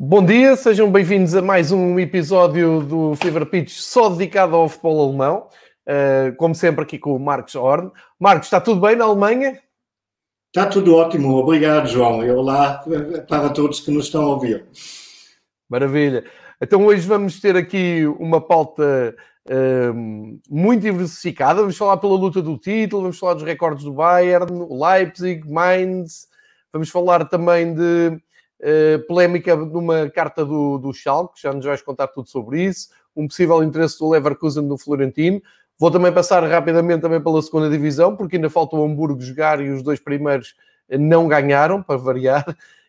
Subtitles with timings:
[0.00, 5.08] Bom dia, sejam bem-vindos a mais um episódio do Fever Pitch só dedicado ao futebol
[5.08, 5.48] alemão.
[5.88, 7.90] Uh, como sempre, aqui com o Marcos Horn.
[8.16, 9.58] Marcos, está tudo bem na Alemanha?
[10.54, 12.24] Está tudo ótimo, obrigado, João.
[12.24, 12.80] E olá
[13.28, 14.66] para todos que nos estão a ouvir.
[15.68, 16.24] Maravilha.
[16.62, 19.16] Então, hoje vamos ter aqui uma pauta
[19.50, 21.58] uh, muito diversificada.
[21.58, 26.28] Vamos falar pela luta do título, vamos falar dos recordes do Bayern, Leipzig, Mainz.
[26.72, 28.22] Vamos falar também de
[28.60, 32.88] uh, polémica numa carta do, do Schalke, já nos vais contar tudo sobre isso.
[33.16, 35.40] Um possível interesse do Leverkusen no Florentino.
[35.78, 39.70] Vou também passar rapidamente também pela segunda divisão, porque ainda falta o Hamburgo jogar e
[39.70, 40.54] os dois primeiros
[40.90, 42.44] não ganharam, para variar.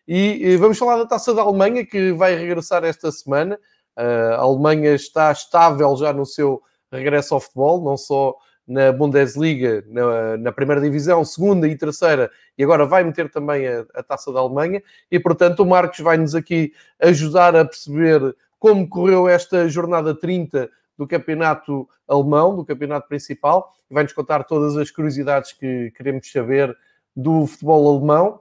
[0.08, 3.56] E vamos falar da Taça da Alemanha, que vai regressar esta semana.
[3.96, 8.34] A Alemanha está estável já no seu regresso ao futebol, não só
[8.66, 13.84] na Bundesliga, na, na, primeira divisão, segunda e terceira, e agora vai meter também a,
[13.94, 19.28] a taça da Alemanha, e portanto o Marcos vai-nos aqui ajudar a perceber como correu
[19.28, 25.52] esta jornada 30 do campeonato alemão, do campeonato principal, e vai-nos contar todas as curiosidades
[25.52, 26.76] que queremos saber
[27.16, 28.40] do futebol alemão.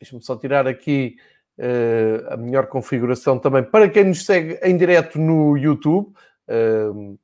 [0.00, 1.16] Deixa-me só tirar aqui
[1.58, 6.12] uh, a melhor configuração também para quem nos segue em direto no YouTube.
[6.48, 7.18] Uh,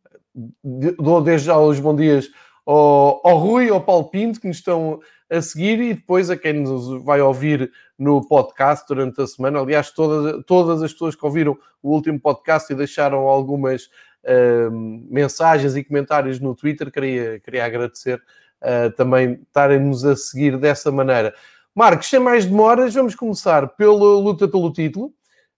[0.62, 2.30] dou desde já os bons dias
[2.66, 6.54] ao, ao Rui, ao Paulo Pinto, que nos estão a seguir, e depois a quem
[6.54, 9.60] nos vai ouvir no podcast durante a semana.
[9.60, 13.84] Aliás, todas, todas as pessoas que ouviram o último podcast e deixaram algumas
[14.24, 14.70] uh,
[15.08, 18.20] mensagens e comentários no Twitter, queria, queria agradecer
[18.60, 21.34] uh, também estarem-nos a seguir dessa maneira.
[21.74, 25.12] Marcos, sem mais demoras, vamos começar pela luta pelo título.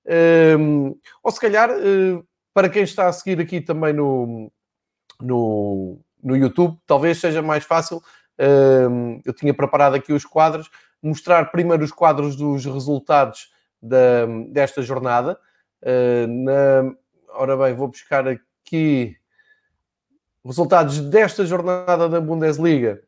[0.04, 4.50] Uh, ou se calhar, uh, para quem está a seguir aqui também no,
[5.22, 8.02] no, no YouTube, talvez seja mais fácil.
[8.38, 10.70] Uh, eu tinha preparado aqui os quadros,
[11.02, 15.38] mostrar primeiro os quadros dos resultados da, desta jornada.
[15.82, 16.94] Uh, na,
[17.34, 19.16] ora bem, vou buscar aqui
[20.44, 23.02] resultados desta jornada da Bundesliga,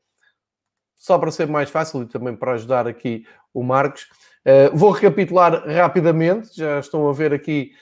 [0.95, 4.09] só para ser mais fácil e também para ajudar aqui o Marcos.
[4.45, 7.73] Uh, vou recapitular rapidamente, já estão a ver aqui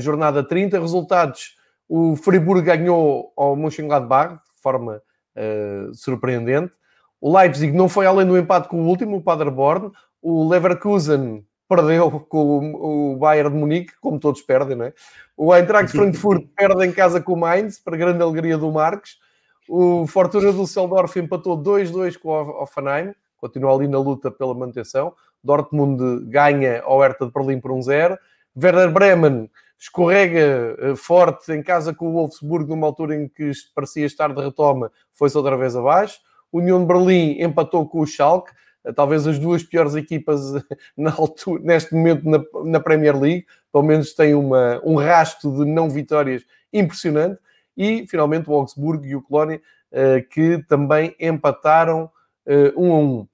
[0.00, 1.59] jornada 30, resultados
[1.92, 5.02] o Friburgo ganhou ao Mönchengladbach de forma
[5.34, 6.72] uh, surpreendente.
[7.20, 9.90] O Leipzig não foi além do empate com o último, o Paderborn.
[10.22, 14.94] O Leverkusen perdeu com o Bayern de Munique, como todos perdem, não é?
[15.36, 19.18] O Eintracht Frankfurt perde em casa com o Mainz, para grande alegria do Marcos.
[19.68, 25.12] O Fortuna do Düsseldorf empatou 2-2 com o Offenheim, continua ali na luta pela manutenção.
[25.42, 28.16] Dortmund ganha ao Hertha de Berlim por 1-0.
[28.56, 29.50] Werder Bremen
[29.80, 34.40] escorrega eh, forte em casa com o Wolfsburg numa altura em que parecia estar de
[34.40, 36.20] retoma, foi-se outra vez abaixo.
[36.52, 38.52] União de Berlim empatou com o Schalke,
[38.84, 40.52] eh, talvez as duas piores equipas
[40.94, 45.64] na altura, neste momento na, na, Premier League, pelo menos tem uma, um rasto de
[45.64, 47.40] não vitórias impressionante.
[47.74, 49.62] E finalmente o Augsburgo e o Colónia,
[50.30, 52.10] que também empataram
[52.76, 53.28] um a um.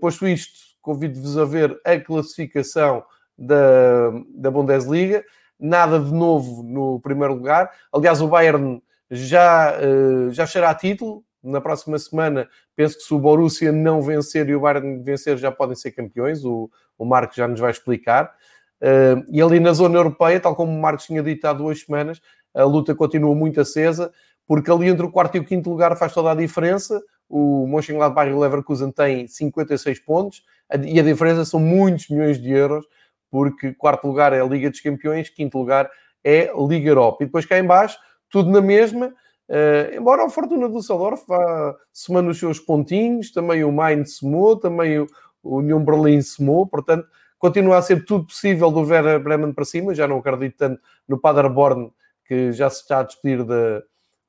[0.00, 0.52] Posto isto,
[0.82, 3.02] convido-vos a ver a classificação
[3.38, 5.24] da, da Bundesliga
[5.58, 7.70] nada de novo no primeiro lugar.
[7.92, 11.24] Aliás, o Bayern já, eh, já cheira a título.
[11.42, 15.52] Na próxima semana, penso que se o Borussia não vencer e o Bayern vencer, já
[15.52, 16.44] podem ser campeões.
[16.44, 18.32] O, o Marcos já nos vai explicar.
[18.80, 22.20] Eh, e ali na zona europeia, tal como o Marcos tinha dito há duas semanas,
[22.54, 24.12] a luta continua muito acesa,
[24.46, 27.02] porque ali entre o quarto e o quinto lugar faz toda a diferença.
[27.28, 30.42] O Mönchengladbach e o Leverkusen têm 56 pontos
[30.86, 32.86] e a diferença são muitos milhões de euros
[33.34, 35.90] porque quarto lugar é a Liga dos Campeões, quinto lugar
[36.22, 37.24] é a Liga Europa.
[37.24, 37.98] E depois cá em baixo,
[38.30, 43.64] tudo na mesma, uh, embora a Fortuna do Düsseldorf vá somando os seus pontinhos, também
[43.64, 45.08] o Mainz somou, também o,
[45.42, 50.06] União Berlim somou, portanto, continua a ser tudo possível do Werder Bremen para cima, já
[50.06, 51.90] não acredito tanto no Paderborn,
[52.26, 53.82] que já se está a despedir da,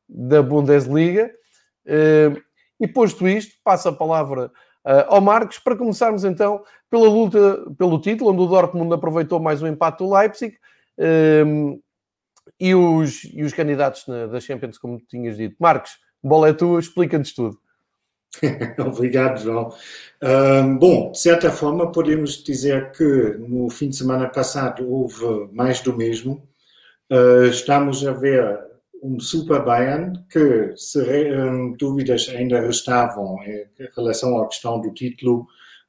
[0.09, 1.29] da Bundesliga.
[1.85, 2.41] Uh,
[2.79, 4.51] e posto isto, passo a palavra
[4.85, 9.61] uh, ao Marcos, para começarmos então pela luta pelo título, onde o Dortmund aproveitou mais
[9.61, 10.55] um empate do Leipzig.
[10.97, 11.79] Um,
[12.59, 15.55] e os, e os candidatos na, da Champions, como tinhas dito.
[15.59, 15.91] Marcos,
[16.23, 17.59] bola é tua, explica-nos tudo.
[18.79, 19.73] Obrigado, João.
[20.21, 23.03] Um, bom, de certa forma, podemos dizer que
[23.39, 26.47] no fim de semana passado houve mais do mesmo.
[27.11, 28.59] Uh, estamos a ver
[29.01, 30.99] um Super Bayern que, se
[31.33, 33.65] um, dúvidas ainda restavam em
[33.95, 35.47] relação à questão do título,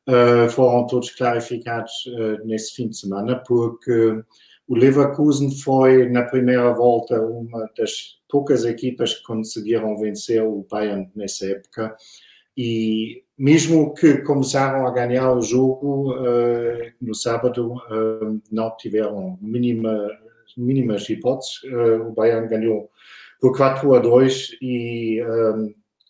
[0.09, 4.23] uh, foram todos clarificados uh, nesse fim de semana, porque
[4.69, 11.09] o Leverkusen foi, na primeira volta, uma das poucas equipas que conseguiram vencer o Bayern
[11.15, 11.97] nessa época.
[12.57, 20.09] e mesmo que começaram a ganhar o jogo uh, no sábado, uh, não tiveram mínima,
[20.57, 21.63] mínimas hipóteses.
[21.65, 22.91] Uh, o Bayern ganhou
[23.41, 25.21] por 4 a 2 e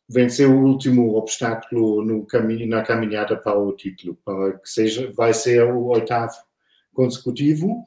[0.09, 5.35] venceu o último obstáculo no caminho, na caminhada para o título, para que seja, vai
[5.35, 6.35] ser o oitavo
[6.95, 7.85] consecutivo.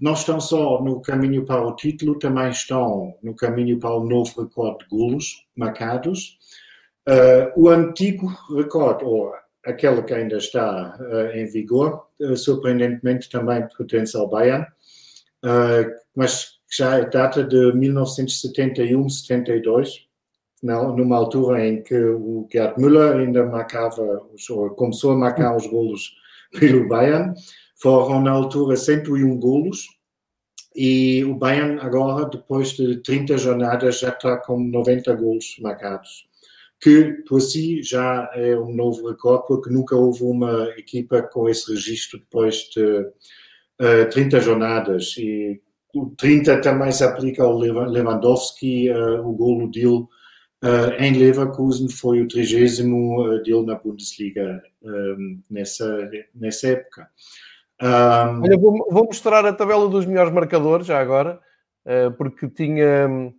[0.00, 4.42] não estão só no caminho para o título, também estão no caminho para o novo
[4.42, 6.38] recorde de golos marcados.
[7.08, 9.32] Uh, o antigo recorde, ou
[9.64, 14.66] aquele que ainda está uh, em vigor, uh, surpreendentemente também pertence ao Bayern,
[16.14, 20.06] mas já data de 1971-72,
[20.62, 26.14] numa altura em que o Gerd Müller ainda marcava, ou começou a marcar os golos
[26.58, 27.34] pelo Bayern.
[27.76, 29.86] Foram na altura 101 golos,
[30.74, 36.32] e o Bayern agora, depois de 30 jornadas, já está com 90 golos marcados
[36.82, 41.72] que por si já é um novo recorde, porque nunca houve uma equipa com esse
[41.72, 43.12] registro depois de uh,
[43.78, 45.14] eh, 30 jornadas.
[45.16, 45.62] E
[45.94, 50.06] o 30 também se aplica ao Lewandowski, uh, o golo dele
[50.64, 54.62] uh, em Leverkusen foi o trigésimo dele na Bundesliga
[55.50, 57.08] nessa, nessa época.
[57.80, 61.40] Olha, vou, vou, mostrar a tabela dos melhores marcadores já agora,
[62.16, 63.32] porque tinha,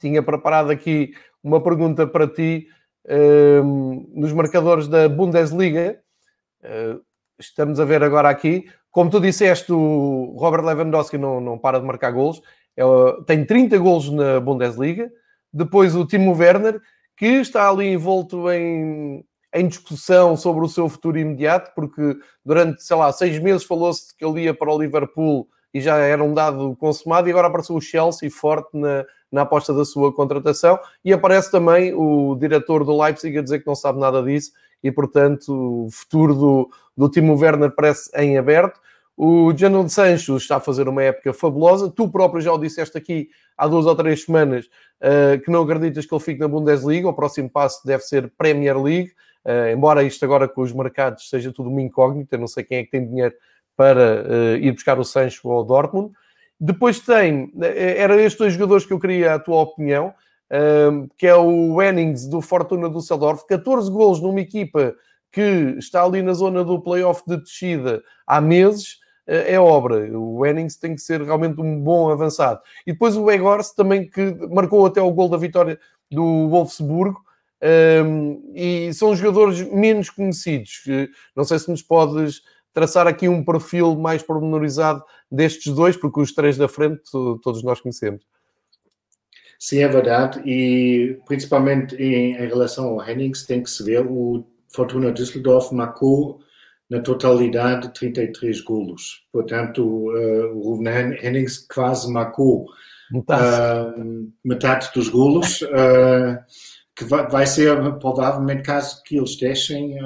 [0.00, 1.12] tinha preparado aqui
[1.42, 2.68] uma pergunta para ti
[3.08, 6.00] Ehm, nos marcadores da Bundesliga.
[7.38, 8.70] Estamos a ver agora aqui.
[8.92, 12.42] Como tu disseste, o Robert Lewandowski não, não para de marcar golos.
[12.76, 12.84] É,
[13.26, 15.10] tem 30 golos na Bundesliga.
[15.50, 16.78] Depois o Timo Werner,
[17.16, 19.24] que está ali envolto em,
[19.54, 24.24] em discussão sobre o seu futuro imediato, porque durante, sei lá, seis meses falou-se que
[24.24, 27.80] ele ia para o Liverpool e já era um dado consumado, e agora apareceu o
[27.80, 33.38] Chelsea forte na, na aposta da sua contratação, e aparece também o diretor do Leipzig
[33.38, 34.52] a dizer que não sabe nada disso,
[34.82, 38.80] e portanto o futuro do, do Timo Werner parece em aberto.
[39.16, 41.90] O Jadon Sancho está a fazer uma época fabulosa.
[41.90, 44.66] Tu próprio já o disseste aqui há duas ou três semanas
[45.00, 47.08] uh, que não acreditas que ele fique na Bundesliga.
[47.08, 49.12] O próximo passo deve ser Premier League.
[49.44, 52.84] Uh, embora isto agora com os mercados seja tudo uma incógnita, não sei quem é
[52.84, 53.34] que tem dinheiro
[53.76, 56.12] para uh, ir buscar o Sancho ao Dortmund.
[56.58, 60.14] Depois tem, eh, era estes dois jogadores que eu queria a tua opinião,
[61.16, 64.94] que é o Wennings do Fortuna Düsseldorf, 14 golos numa equipa
[65.32, 69.96] que está ali na zona do playoff de descida há meses, uh, é obra.
[70.16, 72.60] O Wennings tem que ser realmente um bom avançado.
[72.86, 75.80] E depois o Egors também, que marcou até o gol da vitória
[76.10, 77.20] do Wolfsburgo,
[78.04, 80.82] um, e são jogadores menos conhecidos.
[81.34, 82.42] Não sei se nos podes
[82.74, 87.02] traçar aqui um perfil mais pormenorizado destes dois, porque os três da frente
[87.42, 88.22] todos nós conhecemos.
[89.58, 94.44] Sim, é verdade, e principalmente em, em relação ao Hennings, tem que se ver, o
[94.74, 96.40] Fortuna Düsseldorf marcou
[96.88, 99.26] na totalidade 33 golos.
[99.32, 102.66] Portanto, uh, o Ruben Hennings quase marcou
[103.10, 106.38] metade, uh, metade dos golos, uh,
[106.94, 109.96] que vai, vai, ser provavelmente caso que eles deixem,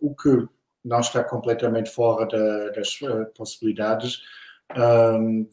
[0.00, 0.48] o que
[0.82, 2.98] não está completamente fora da, das
[3.36, 4.22] possibilidades,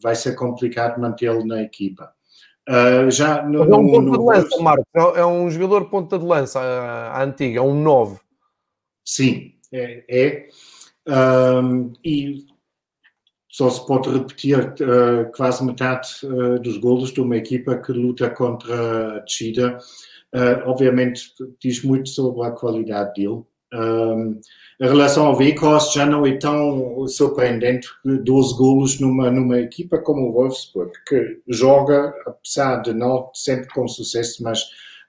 [0.02, 2.10] vai ser complicado mantê-lo na equipa.
[2.66, 4.86] Uh, já no, é um ponta de lança, Marcos.
[4.94, 8.23] É, é um jogador ponta de lança a, antiga, é um novo.
[9.04, 10.04] Sim, é.
[10.08, 10.48] é.
[11.06, 12.46] Um, e
[13.48, 18.30] só se pode repetir uh, quase metade uh, dos golos de uma equipa que luta
[18.30, 19.78] contra a descida.
[20.34, 23.44] Uh, obviamente, diz muito sobre a qualidade dele.
[23.72, 24.40] Um,
[24.80, 30.28] em relação ao Weghorst, já não é tão surpreendente 12 golos numa, numa equipa como
[30.28, 34.64] o Wolfsburg, que joga, apesar de não sempre com sucesso, mas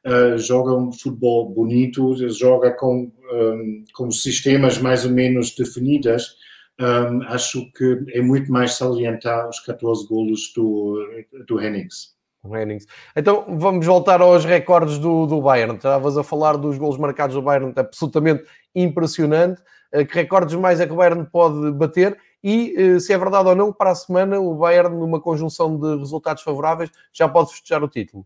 [0.05, 6.35] uh, joga um futebol bonito, joga com, um, com sistemas mais ou menos definidos.
[6.79, 10.99] Um, acho que é muito mais salientar os 14 golos do,
[11.47, 12.15] do Hennings.
[12.45, 12.85] Hennings.
[13.15, 15.75] Então vamos voltar aos recordes do, do Bayern.
[15.75, 18.43] Estavas a falar dos gols marcados do Bayern, absolutamente
[18.75, 19.61] impressionante.
[19.91, 22.17] Eh, que recordes mais é que o Bayern pode bater?
[22.43, 25.97] E eh, se é verdade ou não, para a semana o Bayern, numa conjunção de
[25.97, 28.25] resultados favoráveis, já pode festejar o título.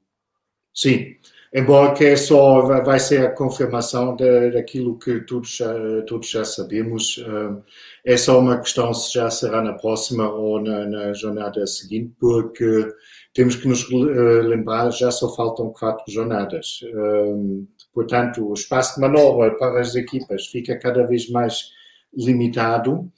[0.73, 1.15] Sim,
[1.53, 4.15] embora que é só vai ser a confirmação
[4.53, 5.73] daquilo que todos já,
[6.07, 7.23] todos já sabemos.
[7.25, 12.13] Eh, é só uma questão se já será na próxima ou na, na jornada seguinte,
[12.19, 12.87] porque
[13.33, 16.79] temos que nos uh, lembrar, já só faltam quatro jornadas.
[16.93, 21.71] Um, portanto, o espaço de manobra para as equipas fica cada vez mais
[22.15, 23.11] limitado,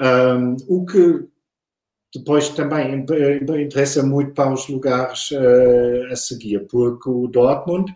[0.00, 1.28] um, o que
[2.14, 3.04] depois também
[3.62, 7.90] interessa muito para os lugares uh, a seguir, porque o Dortmund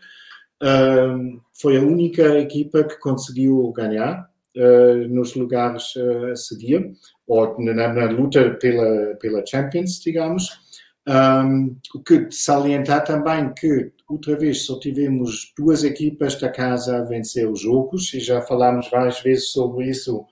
[0.62, 5.94] uh, foi a única equipa que conseguiu ganhar uh, nos lugares
[6.30, 6.92] a seguir,
[7.26, 10.62] ou na, na, luta pela, pela Champions, digamos.
[11.06, 17.04] Um, o que salientar também que, outra vez, só tivemos duas equipas da casa a
[17.04, 20.24] vencer os jogos, e já falámos várias vezes sobre isso.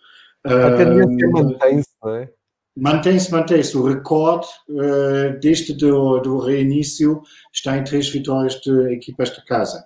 [0.44, 2.30] A tendência um, mantém-se, não é?
[2.76, 3.76] Mantém-se, mantém-se.
[3.76, 7.20] O recorde uh, desde do, do reinício
[7.52, 9.84] está em três vitórias de equipas da casa.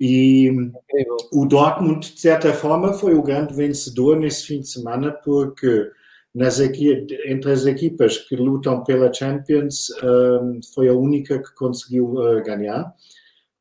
[0.00, 1.16] E Incrível.
[1.32, 5.90] o Dortmund, de certa forma, foi o grande vencedor nesse fim de semana, porque
[6.34, 12.42] nas entre as equipas que lutam pela Champions, um, foi a única que conseguiu uh,
[12.42, 12.92] ganhar.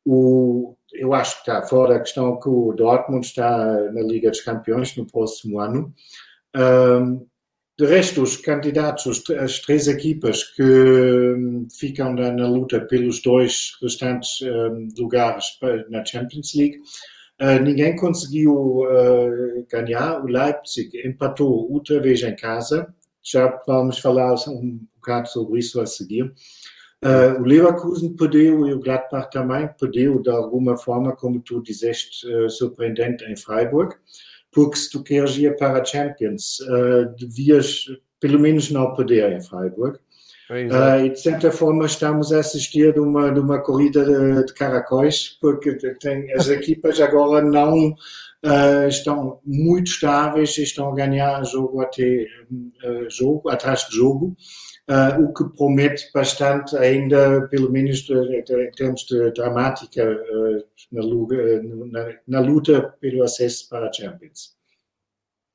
[0.03, 4.41] O, eu acho que está fora a questão que o Dortmund está na Liga dos
[4.41, 5.93] Campeões no próximo ano.
[6.55, 7.27] Um,
[7.81, 14.39] de resto, os candidatos, as três equipas que hum, ficam na, luta pelos dois restantes
[14.43, 15.45] um, lugares
[15.89, 16.77] na Champions League,
[17.41, 20.23] uh, ninguém conseguiu uh, ganhar.
[20.23, 22.93] O Leipzig empatou outra vez em casa.
[23.23, 26.31] Já vamos falar um bocado sobre isso a seguir.
[27.03, 32.27] Uh, o Leverkusen perdeu e o Gladbach também perdeu de alguma forma, como tu disseste,
[32.47, 33.95] surpreendente em Freiburg
[34.51, 37.85] porque se tu queres ir para a Champions, uh, devias
[38.19, 39.97] pelo menos não perder em Freiburg.
[40.51, 44.53] Uh, e de certa forma estamos a assistir de uma, de uma corrida de, de
[44.53, 51.41] caracóis, porque tem, as equipas agora não uh, estão muito estáveis e estão a ganhar
[51.45, 52.25] jogo até
[52.83, 54.35] uh, jogo, atrás de jogo,
[55.19, 60.03] o que promete bastante ainda, pelo menos em termos de dramática,
[60.91, 61.01] na,
[61.91, 64.55] na, na luta pelo acesso para a Champions.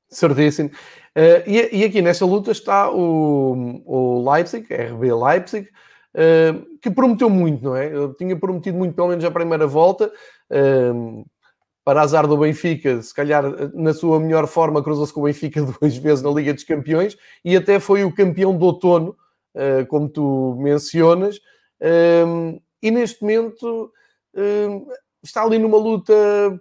[0.09, 0.69] Certíssimo.
[0.69, 5.67] Uh, e, e, aqui nessa luta está o, o Leipzig, RB Leipzig,
[6.13, 7.93] uh, que prometeu muito, não é?
[7.93, 10.11] Eu tinha prometido muito, pelo menos a primeira volta.
[11.87, 15.95] Para azar do Benfica, se calhar na sua melhor forma, cruzou-se com o Benfica duas
[15.95, 17.15] vezes na Liga dos Campeões
[17.45, 19.15] e até foi o campeão do outono,
[19.87, 21.39] como tu mencionas.
[22.83, 23.89] e neste momento
[25.23, 26.13] está ali numa luta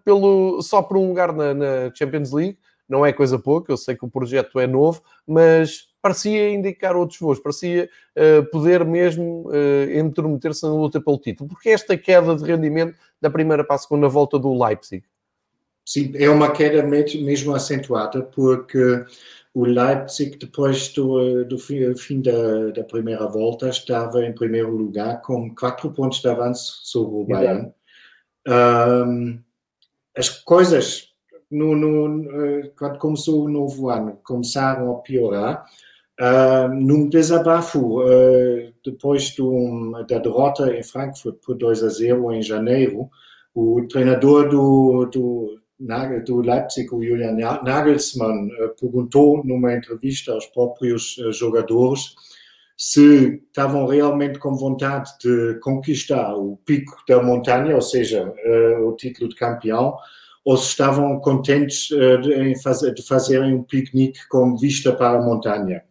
[0.04, 2.56] pelo, só por um lugar na, na Champions League
[2.88, 7.18] não é coisa pouca, eu sei que o projeto é novo, mas parecia indicar outros
[7.18, 9.50] voos, parecia uh, poder mesmo
[9.92, 11.49] intrometer-se na luta pelo título.
[11.49, 15.02] Porque esta queda de rendimento da primeira para a segunda volta do Leipzig?
[15.86, 19.04] Sim, é uma queda mesmo acentuada, porque
[19.54, 25.54] o Leipzig, depois do, do fim da, da, primeira volta, estava em primeiro lugar com
[25.54, 27.72] quatro pontos de avanço sobre o Bayern.
[28.48, 29.38] Um,
[30.16, 31.14] as coisas
[31.50, 35.64] no, no, eh, quando começou o novo ano, começaram a piorar.
[36.18, 42.42] Uh, num desabafo, uh, depois do, da derrota em Frankfurt por 2 a 0 em
[42.42, 43.10] janeiro,
[43.54, 45.60] o treinador do, do,
[46.25, 48.49] do Leipzig, o Julian Nagelsmann,
[48.80, 52.14] perguntou numa entrevista aos próprios jogadores
[52.78, 58.33] se estavam realmente com vontade de conquistar o pico da montanha, ou seja,
[58.83, 59.97] o título de campeão,
[60.47, 65.23] ou se estavam contentes uh, de, fazer, de fazerem um piquenique com vista para a
[65.23, 65.83] montanha.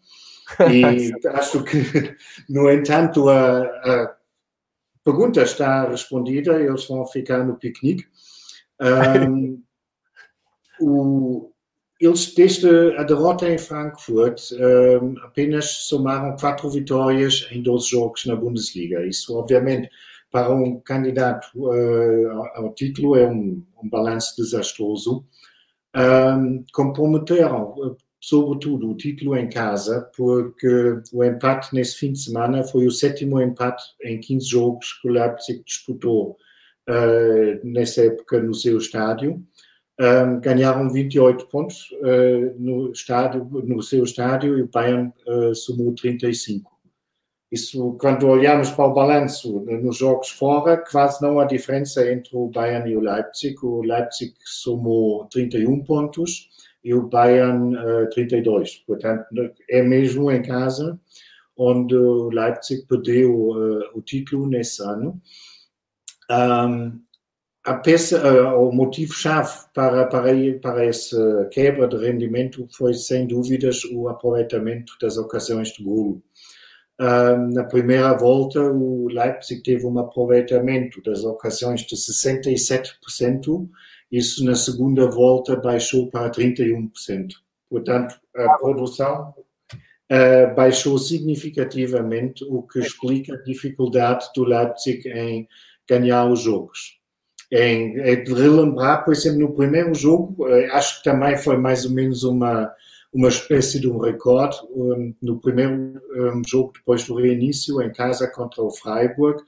[0.71, 2.15] E acho que,
[2.47, 4.15] no entanto, a, a,
[5.03, 8.05] pergunta está respondida, eles vão ficar no piquenique.
[8.77, 9.63] Um,
[10.79, 11.51] o,
[11.99, 12.67] eles, desde
[12.97, 19.05] a derrota em Frankfurt, um, apenas somaram quatro vitórias em 12 jogos na Bundesliga.
[19.05, 19.89] Isso, obviamente,
[20.29, 25.25] para um candidato uh, ao título é um, um balanço desastroso.
[25.95, 32.85] Um, comprometeram, sobretudo, o título em casa, porque o empate nesse fim de semana foi
[32.85, 36.35] o sétimo empate em 15 jogos que o Leipzig disputou
[36.89, 39.41] uh, nessa época no seu estádio.
[39.97, 45.95] Um, ganharam 28 pontos uh, no, estádio, no seu estádio e o Bayern uh, somou
[45.95, 46.69] 35.
[47.49, 52.49] Isso, quando olhamos para o balanço nos jogos fora, quase não há diferença entre o
[52.49, 53.55] Bayern e o Leipzig.
[53.63, 56.49] O Leipzig somou 31 pontos
[56.83, 58.83] e o Bayern uh, 32.
[58.85, 59.25] Portanto,
[59.69, 60.99] é mesmo em casa
[61.57, 65.21] onde o Leipzig perdeu uh, o título nesse ano.
[66.29, 66.99] Um,
[67.65, 70.31] a peça, o motivo-chave para, para,
[70.61, 76.21] para essa quebra de rendimento foi, sem dúvidas, o aproveitamento das ocasiões de golo
[77.51, 83.69] na primeira volta, o Leipzig teve um aproveitamento das ocasiões de 67%,
[84.11, 86.89] isso na segunda volta baixou para 31%.
[87.69, 89.33] Portanto, a produção
[90.11, 95.47] uh, baixou significativamente, o que explica a dificuldade do Leipzig em
[95.89, 96.99] ganhar os jogos.
[97.51, 101.85] É, é de relembrar, por exemplo, no primeiro jogo, eh, acho que também foi mais
[101.85, 102.71] ou menos uma,
[103.13, 104.57] uma espécie de um recorde.
[104.71, 109.41] Um, no primeiro um, jogo, depois do reinício, em casa contra o Freiburg,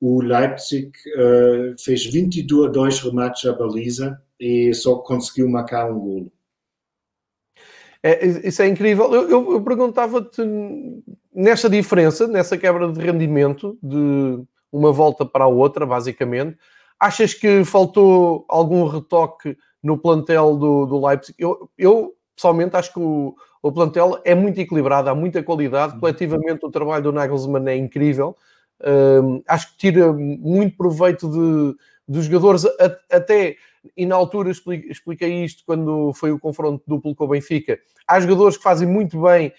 [0.00, 6.32] o Leipzig uh, fez 22 remates à baliza e só conseguiu marcar um golo.
[8.02, 9.14] É, isso é incrível.
[9.14, 10.42] Eu, eu, eu perguntava-te
[11.32, 16.56] nessa diferença, nessa quebra de rendimento de uma volta para a outra, basicamente,
[17.02, 21.34] achas que faltou algum retoque no plantel do, do Leipzig?
[21.36, 25.98] Eu, eu, pessoalmente, acho que o, o plantel é muito equilibrado, há muita qualidade.
[25.98, 28.36] Coletivamente, o trabalho do Nagelsmann é incrível.
[28.80, 32.64] Um, acho que tira muito proveito de, dos jogadores,
[33.10, 33.56] até
[33.96, 37.80] e na altura expliquei isto quando foi o confronto duplo com o Benfica.
[38.06, 39.52] Há jogadores que fazem muito bem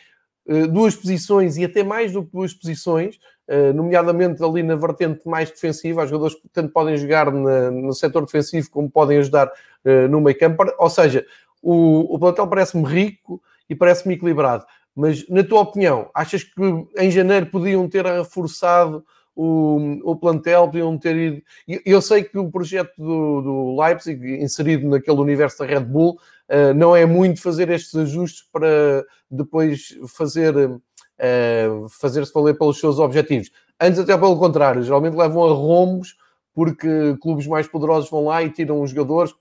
[0.72, 5.50] duas posições e até mais do que duas posições, uh, nomeadamente ali na vertente mais
[5.50, 6.04] defensiva.
[6.04, 10.38] Há jogadores que tanto podem jogar no setor defensivo como podem ajudar uh, no meio
[10.38, 10.64] campo.
[10.78, 11.26] Ou seja,
[11.62, 14.66] o, o plantel parece-me rico e parece-me equilibrado.
[14.96, 16.62] Mas, na tua opinião, achas que
[16.98, 19.04] em janeiro podiam ter reforçado
[19.36, 21.42] o, o plantel, podiam ter ido.
[21.86, 26.74] Eu sei que o projeto do, do Leipzig, inserido naquele universo da Red Bull, uh,
[26.76, 30.56] não é muito fazer estes ajustes para depois fazer.
[30.56, 33.50] Uh, fazer-se valer pelos seus objetivos.
[33.80, 36.18] Antes, até pelo contrário, geralmente levam a rombos
[36.54, 39.34] porque clubes mais poderosos vão lá e tiram os jogadores,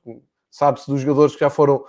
[0.50, 1.84] sabe-se dos jogadores que já foram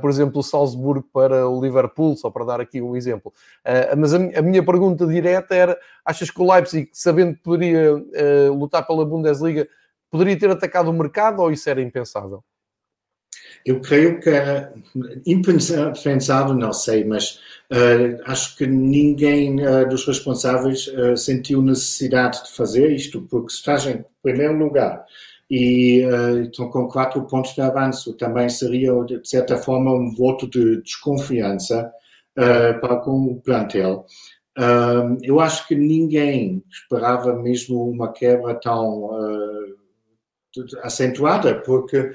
[0.00, 3.32] por exemplo, o Salzburgo para o Liverpool, só para dar aqui um exemplo.
[3.64, 8.54] Uh, mas a, minha pergunta direta era: achas que o Leipzig, sabendo que poderia uh,
[8.54, 9.68] lutar pela Bundesliga,
[10.10, 12.42] poderia ter atacado o mercado ou isso era impensável?
[13.64, 14.72] Eu creio que era
[15.26, 22.52] impensável, não sei, mas uh, acho que ninguém uh, dos responsáveis uh, sentiu necessidade de
[22.52, 25.04] fazer isto, porque se estás em primeiro lugar
[25.50, 28.16] e uh, estão com quatro pontos de avanço.
[28.16, 31.92] Também seria, de certa forma, um voto de desconfiança
[32.38, 34.06] uh, para com o plantel.
[34.56, 39.10] Uh, eu acho que ninguém esperava mesmo uma quebra tão
[40.82, 42.12] acentuada, porque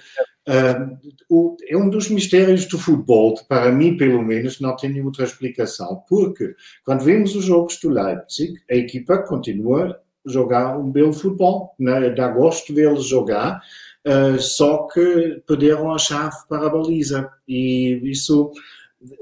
[1.29, 6.03] o, é um dos mistérios do futebol, para mim, pelo menos, não tem outra explicação.
[6.07, 6.53] Porque
[6.85, 12.09] quando vemos os jogos do Leipzig, a equipa continua jogar um belo futebol, né?
[12.09, 13.61] dá gosto de vê-los jogar,
[14.07, 17.29] uh, só que perderam a chave para a baliza.
[17.47, 18.51] E isso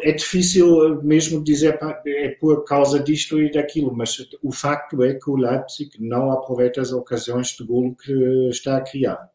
[0.02, 5.30] é difícil mesmo dizer é por causa disto e daquilo, mas o facto é que
[5.30, 9.30] o Leipzig não aproveita as ocasiões de golo que está a criar.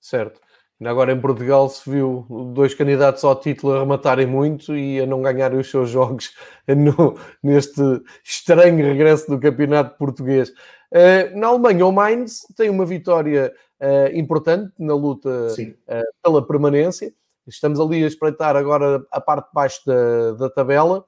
[0.00, 0.40] Certo.
[0.84, 5.22] Agora em Portugal se viu dois candidatos ao título a rematarem muito e a não
[5.22, 6.34] ganharem os seus jogos
[6.66, 7.80] no, neste
[8.24, 10.52] estranho regresso do campeonato português.
[10.92, 17.12] Uh, na Alemanha, o Mainz tem uma vitória uh, importante na luta uh, pela permanência.
[17.46, 21.04] Estamos ali a espreitar agora a parte de baixo da, da tabela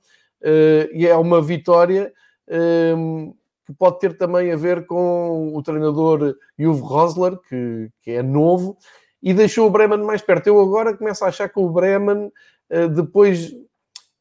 [0.93, 2.13] e é uma vitória
[3.65, 8.77] que pode ter também a ver com o treinador Juve Rosler, que, que é novo
[9.25, 10.49] e deixou o Bremen mais perto.
[10.49, 12.31] Eu agora começo a achar que o Bremen,
[12.69, 13.57] eh, depois,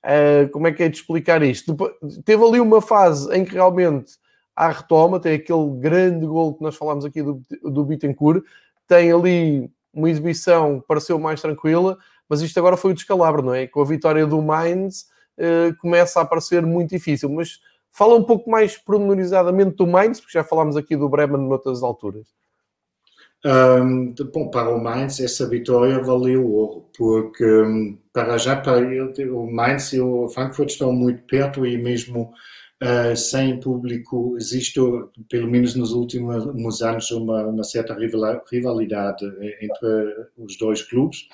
[0.02, 1.76] eh, como é que é de explicar isto?
[2.24, 4.14] teve ali uma fase em que realmente
[4.56, 8.44] há retoma, tem aquele grande gol que nós falámos aqui do, do Bittencourt,
[8.88, 13.68] tem ali uma exibição pareceu mais tranquila, mas isto agora foi o descalabro, não é?
[13.68, 15.06] Com a vitória do Mainz
[15.38, 17.60] eh, começa a parecer muito difícil, mas
[17.92, 22.28] fala um pouco mais pormenorizadamente do Mainz, porque já falámos aqui do Bremen noutras alturas.
[23.46, 29.52] Um, bom, para o Mainz essa vitória valeu ouro, porque um, para já para o
[29.52, 32.34] Mainz e o Frankfurt estão muito perto e mesmo
[32.84, 34.80] uh, sem público existe,
[35.30, 39.26] pelo menos nos últimos anos, uma, uma certa rivalidade
[39.62, 41.28] entre os dois clubes.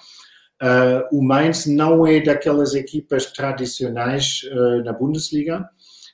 [0.62, 5.70] Uh, o Mainz não é daquelas equipas tradicionais uh, na Bundesliga,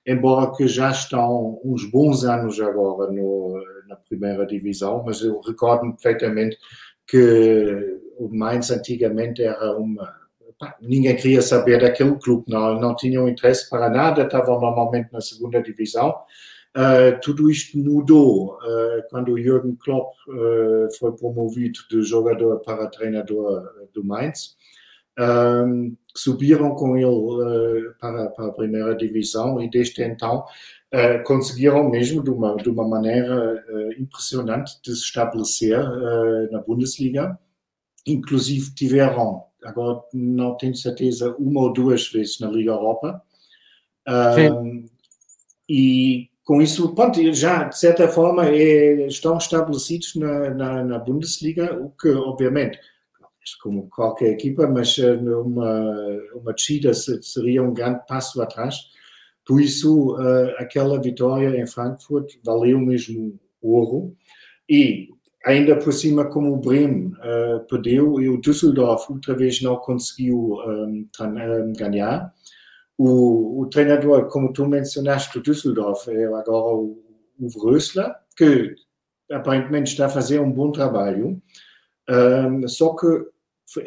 [0.05, 5.91] embora que já estão uns bons anos agora no, na primeira divisão, mas eu recordo
[5.93, 6.57] perfeitamente
[7.07, 10.24] que o Mainz antigamente era uma.
[10.81, 15.61] Ninguém queria saber daquele clube, não, não tinham interesse para nada, estavam normalmente na segunda
[15.61, 16.15] divisão.
[16.75, 22.87] Uh, tudo isto mudou uh, quando o Jürgen Klopp uh, foi promovido de jogador para
[22.87, 24.57] treinador do Mainz.
[26.13, 30.43] subiram com ele para, para, a primeira divisão e desde então
[31.25, 33.63] conseguiram mesmo, de uma, de uma maneira
[33.97, 35.79] impressionante, de se estabelecer
[36.51, 37.39] na Bundesliga.
[38.05, 43.21] Inclusive tiveram, agora não tenho certeza, uma ou duas vezes na Liga Europa.
[45.67, 51.75] e com isso, pronto, já de certa forma é, estão estabelecidos na, na, na, Bundesliga,
[51.81, 52.79] o que obviamente,
[53.61, 55.95] como qualquer equipa, mas eh, uma,
[56.35, 58.75] uma descida seria um grande passo atrás.
[59.45, 64.15] Por isso, uh, aquela vitória em Frankfurt valeu mesmo ouro.
[64.67, 65.09] E
[65.45, 70.55] ainda por cima, como o Bremen uh, perdeu e o Düsseldorf outra vez não conseguiu
[70.55, 71.07] um,
[71.77, 72.33] ganhar,
[72.97, 76.97] o, o, treinador, como tu mencionaste, o Düsseldorf, é agora o,
[77.39, 78.73] o Vrösler, que
[79.31, 81.41] aparentemente está a fazer um bom trabalho,
[82.09, 83.05] um, só que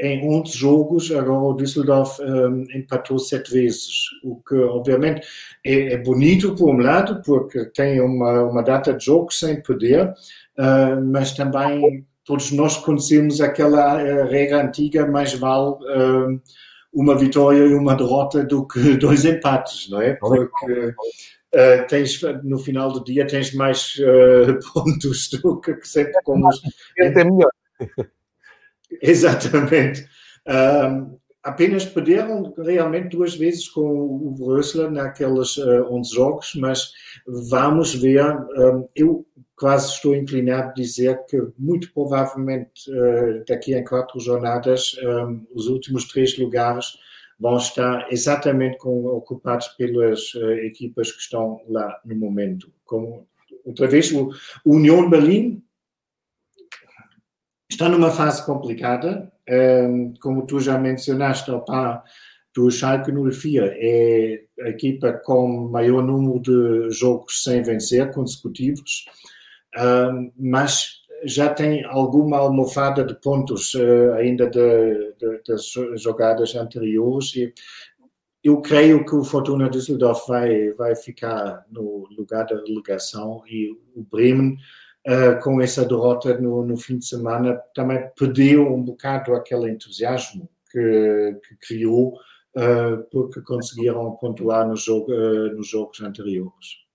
[0.00, 5.26] em 11 jogos, agora o Düsseldorf um, empatou sete vezes, o que obviamente
[5.64, 10.08] é, é, bonito por um lado, porque tem uma, uma data de jogos sem poder,
[10.58, 16.40] uh, mas também todos nós conhecemos aquela uh, regra antiga, mais vale uh,
[16.92, 20.12] uma vitória e uma derrota do que dois empates, não é?
[20.14, 23.96] Porque uh, tens, no final do dia tens mais
[24.74, 26.60] pontos do que sempre como os...
[26.98, 27.50] É melhor.
[29.02, 30.06] Exatamente.
[30.46, 36.92] Um, apenas perderam realmente duas vezes com o Rösler naqueles uh, 11 jogos, mas
[37.26, 38.24] vamos ver.
[38.24, 44.96] Um, eu quase estou inclinado a dizer que, muito provavelmente, uh, daqui a quatro jornadas,
[45.02, 46.98] um, os últimos três lugares
[47.38, 52.70] vão estar exatamente com, ocupados pelas uh, equipas que estão lá no momento.
[52.84, 53.26] Como,
[53.64, 54.32] outra vez, o
[54.64, 55.62] União Berlim
[57.68, 59.32] está numa fase complicada,
[60.20, 62.04] como tu já mencionaste, ao par
[62.54, 69.04] do Schalke 04, é a equipa com maior número de jogos sem vencer consecutivos,
[70.36, 77.34] mas já tem alguma almofada de pontos uh, ainda de, de, das jogadas anteriores?
[77.34, 77.52] E
[78.42, 84.02] eu creio que o Fortuna Düsseldorf vai, vai ficar no lugar da relegação e o
[84.10, 84.56] Bremen
[85.08, 90.48] uh, com essa derrota no, no, fim de semana, também perdeu um bocado aquele entusiasmo
[90.70, 92.14] que, que criou,
[92.54, 96.86] uh, porque conseguiram pontuar no jogo, uh, nos jogos anteriores.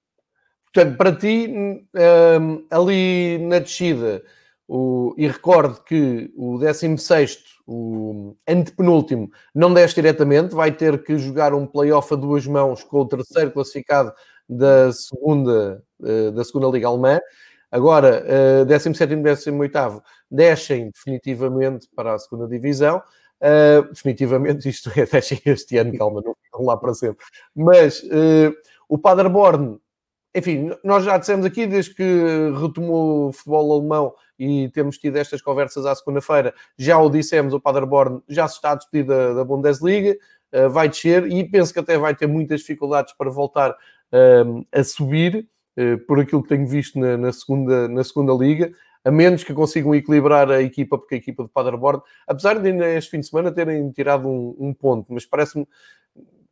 [0.71, 4.23] Portanto, para ti, um, ali na descida,
[4.67, 11.54] o, e recordo que o 16, o antepenúltimo, não desce diretamente, vai ter que jogar
[11.54, 14.12] um playoff a duas mãos com o terceiro classificado
[14.49, 15.84] da segunda,
[16.34, 17.19] da segunda Liga Alemã.
[17.73, 18.23] Agora,
[18.62, 23.01] uh, 17 e 18 descem definitivamente para a segunda divisão.
[23.41, 27.25] Uh, definitivamente, isto é, descem este ano, calma, não ficam lá para sempre.
[27.55, 28.53] Mas uh,
[28.88, 29.79] o Paderborn,
[30.36, 35.41] enfim, nós já dissemos aqui, desde que retomou o futebol alemão e temos tido estas
[35.41, 39.43] conversas à segunda-feira, já o dissemos, o Paderborn já se está a despedir da, da
[39.43, 40.15] Bundesliga,
[40.53, 43.75] uh, vai descer e penso que até vai ter muitas dificuldades para voltar
[44.71, 45.49] a subir.
[45.75, 48.71] Eh, por aquilo que tenho visto na, na, segunda, na segunda liga,
[49.03, 53.12] a menos que consigam equilibrar a equipa, porque a equipa de Paderborn, apesar de este
[53.12, 55.67] fim de semana terem tirado um, um ponto, mas parece-me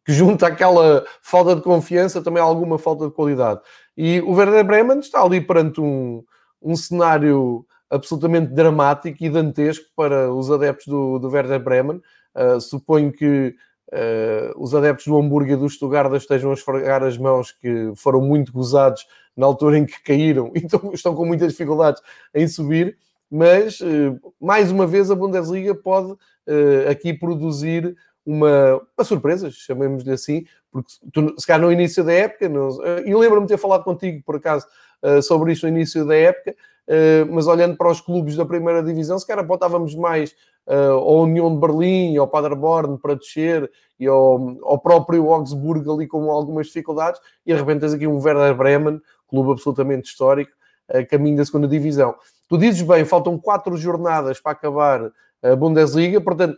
[0.03, 3.61] que junto àquela falta de confiança também alguma falta de qualidade.
[3.95, 6.23] E o Werder Bremen está ali perante um,
[6.59, 12.01] um cenário absolutamente dramático e dantesco para os adeptos do, do Werder Bremen.
[12.33, 13.53] Uh, suponho que
[13.91, 18.21] uh, os adeptos do Hamburgo e do Stuttgart estejam a esfregar as mãos que foram
[18.21, 22.01] muito gozados na altura em que caíram, então estão com muitas dificuldades
[22.33, 22.97] em subir,
[23.29, 30.11] mas uh, mais uma vez a Bundesliga pode uh, aqui produzir uma, uma surpresa, chamemos-lhe
[30.11, 32.49] assim, porque tu, se calhar no início da época,
[33.05, 34.65] e lembro-me de ter falado contigo por acaso
[35.23, 36.55] sobre isto no início da época,
[37.29, 40.35] mas olhando para os clubes da primeira divisão, se calhar apontávamos mais
[40.67, 46.07] uh, ao União de Berlim, ao Paderborn para descer e ao, ao próprio Augsburg ali
[46.07, 50.51] com algumas dificuldades e de repente tens aqui um Werder Bremen, clube absolutamente histórico,
[50.89, 52.15] uh, caminho da segunda divisão.
[52.47, 55.11] Tu dizes bem, faltam quatro jornadas para acabar
[55.43, 56.55] a Bundesliga, portanto,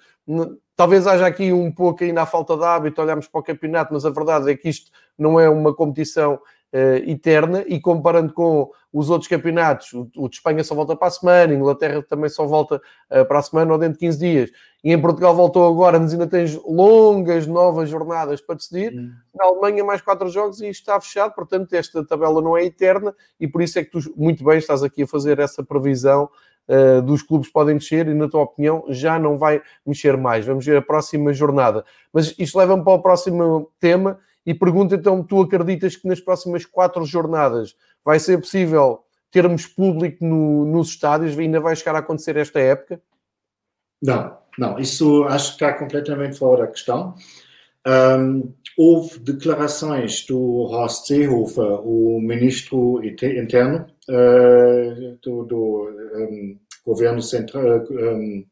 [0.75, 4.05] talvez haja aqui um pouco ainda a falta de hábito, olhamos para o campeonato, mas
[4.05, 6.37] a verdade é que isto não é uma competição
[6.73, 11.07] uh, eterna e comparando com os outros campeonatos, o, o, de Espanha só volta para
[11.07, 12.81] a semana, a Inglaterra também só volta
[13.11, 14.51] uh, para a semana ou dentro de 15 dias,
[14.83, 18.93] e em Portugal voltou agora, mas ainda tens longas novas jornadas para decidir.
[18.93, 19.11] Hum.
[19.33, 23.47] Na Alemanha, mais quatro jogos e está fechado, portanto, esta tabela não é eterna e
[23.47, 26.29] por isso é que tu muito bem estás aqui a fazer essa previsão.
[26.65, 30.45] Uh, dos clubes podem descer e, na tua opinião, já não vai mexer mais.
[30.45, 31.83] Vamos ver a próxima jornada.
[32.13, 36.65] Mas isto leva-me para o próximo tema e pergunta então: tu acreditas que nas próximas
[36.65, 41.37] quatro jornadas vai ser possível termos público no, nos estádios?
[41.37, 43.01] Ainda vai chegar a acontecer esta época?
[44.01, 47.15] Não, não, isso acho que está completamente fora da questão.
[47.85, 57.83] Um, houve declarações do Horst Seehofer, o ministro interno uh, do, do um, governo central,
[57.91, 58.45] um,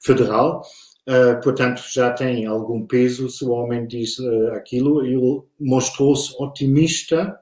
[0.00, 0.62] federal,
[1.08, 5.04] uh, portanto já tem algum peso se o homem diz uh, aquilo.
[5.04, 7.38] Ele mostrou-se otimista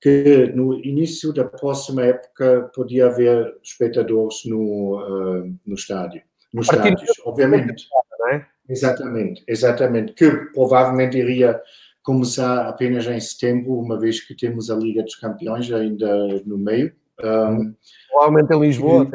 [0.00, 6.22] que no início da próxima época podia haver espectadores no, no estádio.
[6.54, 7.86] Nos estádios, obviamente.
[8.32, 8.46] É?
[8.68, 10.12] Exatamente, exatamente.
[10.14, 11.60] Que provavelmente iria
[12.02, 16.92] começar apenas em setembro, uma vez que temos a Liga dos Campeões ainda no meio.
[17.22, 17.74] Um,
[18.08, 19.10] provavelmente em Lisboa.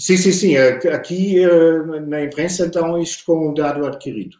[0.00, 0.56] Sim, sim, sim.
[0.56, 1.36] Aqui
[2.06, 4.36] na imprensa, então, isto com um dado adquirido.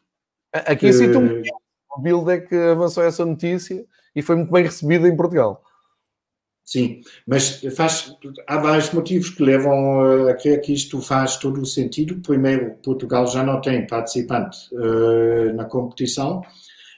[0.53, 0.92] Aqui que...
[0.92, 1.51] sinto muito.
[1.96, 5.62] O Bild é que avançou essa notícia e foi muito bem recebida em Portugal.
[6.64, 11.66] Sim, mas faz, há vários motivos que levam a crer que isto faz todo o
[11.66, 12.20] sentido.
[12.23, 16.42] Primeiro, Portugal já não tem participante uh, na competição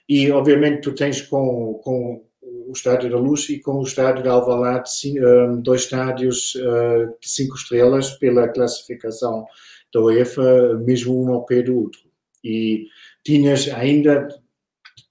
[0.07, 2.23] e, obviamente, tu tens com, com
[2.73, 7.29] o Estádio da Luz e com o Estádio de Alvalade uh, dois estádios uh, de
[7.29, 9.45] cinco estrelas pela classificação
[9.93, 12.01] da UEFA, mesmo um ao pé do outro.
[12.43, 12.87] E
[13.23, 14.27] tinhas ainda,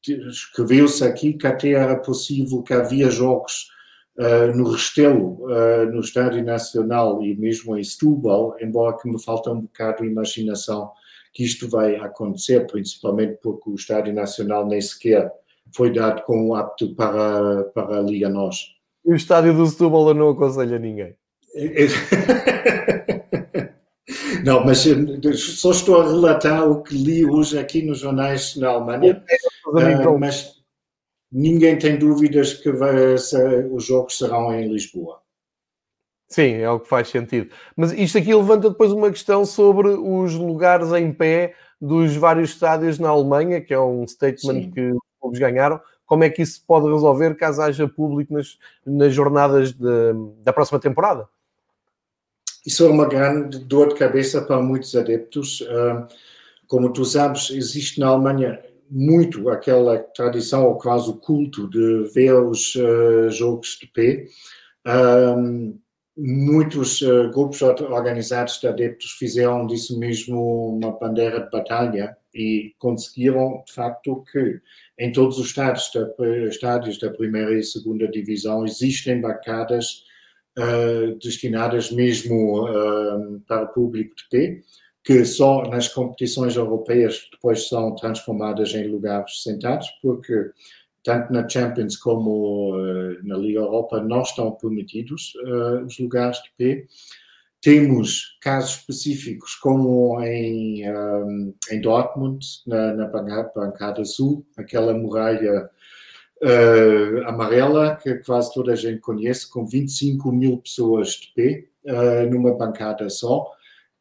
[0.08, 3.70] escreveu-se aqui que até era possível que havia jogos
[4.18, 9.50] Uh, no Restelo, uh, no Estádio Nacional e mesmo em Setúbal, embora que me falta
[9.52, 10.92] um bocado de imaginação
[11.34, 15.32] que isto vai acontecer, principalmente porque o Estádio Nacional nem sequer
[15.74, 18.76] foi dado como apto para, para a Liga NOS.
[19.06, 21.16] E o Estádio do Setúbal eu não aconselho a ninguém.
[24.46, 24.86] não, mas
[25.38, 29.22] só estou a relatar o que li hoje aqui nos jornais na Alemanha,
[29.68, 30.62] uh, mas
[31.32, 35.20] ninguém tem dúvidas que vai, os jogos serão em Lisboa.
[36.28, 37.50] Sim, é o que faz sentido.
[37.76, 42.98] Mas isto aqui levanta depois uma questão sobre os lugares em pé dos vários estádios
[42.98, 44.72] na Alemanha, que é um statement Sim.
[44.72, 45.80] que clubes ganharam.
[46.06, 50.80] Como é que isso pode resolver caso haja público nas, nas jornadas de, da próxima
[50.80, 51.30] temporada?
[52.66, 55.66] Isso é uma grande dor de cabeça para muitos adeptos.
[56.68, 62.76] Como tu sabes, existe na Alemanha muito aquela tradição, ou quase culto, de ver os
[62.76, 64.26] uh, jogos de pé.
[66.18, 73.64] Muitos uh, grupos organizados de adeptos fizeram disso mesmo uma bandeira de batalha e conseguiram,
[73.66, 74.62] de facto, que
[75.02, 80.04] em todos os estádios da, estádios da primeira e segunda divisão existem bancadas
[80.60, 84.62] uh, destinadas mesmo uh, para o público de pé
[85.04, 90.52] que só nas competições europeias depois são transformadas em lugares sentados, porque
[91.04, 95.34] tanto na Champions como uh, na Liga Europa não estão permitidos
[95.84, 96.86] os lugares de pé.
[97.62, 105.70] Temos casos específicos, como em, um, eh, em Dortmund, na, na bancada sul, aquela muralha
[106.42, 111.68] uh, amarela que quase toda a gente conhece, com 25 mil pessoas de pé,
[112.30, 113.52] numa bancada só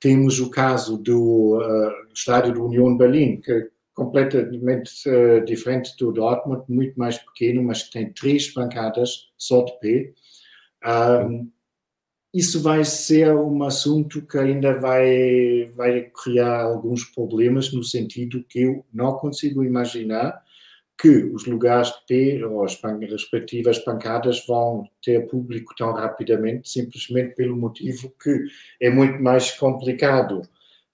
[0.01, 6.11] temos o caso do uh, estádio do União Berlim, que é completamente uh, diferente do
[6.11, 10.13] Dortmund, muito mais pequeno, mas que tem três bancadas só de pé.
[11.23, 11.51] Um,
[12.33, 18.63] isso vai ser um assunto que ainda vai, vai criar alguns problemas, no sentido que
[18.63, 20.43] eu não consigo imaginar
[21.01, 22.79] que os lugares de ou as
[23.11, 28.45] respectivas pancadas vão ter público tão rapidamente, simplesmente pelo motivo que
[28.81, 30.43] é muito mais complicado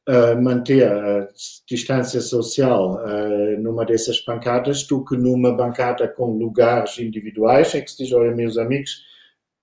[0.09, 1.29] uh, manter a
[1.69, 7.91] distância social uh, numa dessas pancadas do que numa bancada com lugares individuais, em que
[7.91, 9.03] se diz, olha, meus amigos,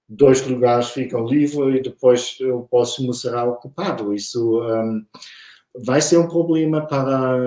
[0.07, 4.13] dois lugares ficam livres e depois o próximo será ocupado.
[4.13, 5.05] Isso um,
[5.85, 7.37] vai ser um problema para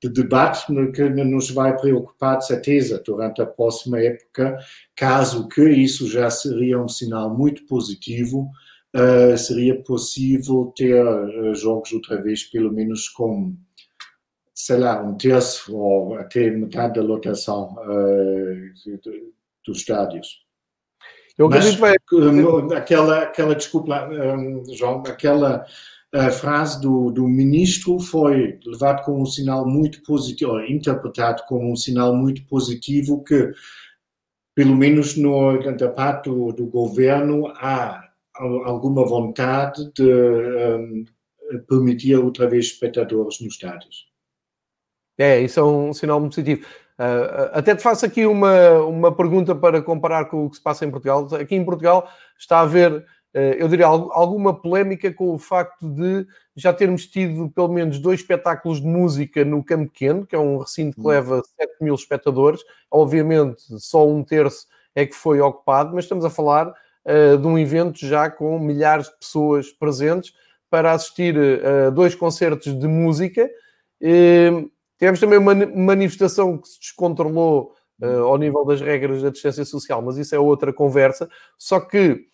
[0.00, 4.56] de debate que nos vai preocupar de certeza durante a próxima época,
[4.94, 8.50] caso que isso já seria um sinal muito positivo,
[8.94, 13.56] uh, seria possível ter uh, jogos outra vez, pelo menos com,
[14.54, 19.00] sei lá, um terço ou até metade da lotação uh,
[19.66, 20.43] dos estádios.
[21.36, 21.96] Eu Mas, vai...
[22.76, 25.66] aquela, aquela, desculpa, um, João, aquela
[26.14, 31.72] a frase do, do ministro foi levado como um sinal muito positivo, ou interpretado como
[31.72, 33.52] um sinal muito positivo que,
[34.54, 41.04] pelo menos no, da parte do, do governo, há alguma vontade de um,
[41.68, 44.06] permitir outra vez espectadores nos estádios.
[45.18, 46.64] É, isso é um sinal muito positivo.
[46.98, 50.84] Uh, até te faço aqui uma, uma pergunta para comparar com o que se passa
[50.84, 51.28] em Portugal.
[51.34, 53.04] Aqui em Portugal está a haver
[53.34, 58.20] eh, eu diria, alguma polémica com o facto de já termos tido pelo menos dois
[58.20, 61.08] espetáculos de música no Camp Pequeno, que é um recinto que hum.
[61.08, 62.60] leva 7 mil espectadores.
[62.88, 67.58] Obviamente, só um terço é que foi ocupado, mas estamos a falar uh, de um
[67.58, 70.32] evento já com milhares de pessoas presentes
[70.70, 71.36] para assistir
[71.86, 73.48] a dois concertos de música.
[74.98, 80.00] Tivemos também uma manifestação que se descontrolou uh, ao nível das regras da distância social,
[80.02, 81.28] mas isso é outra conversa.
[81.58, 82.26] Só que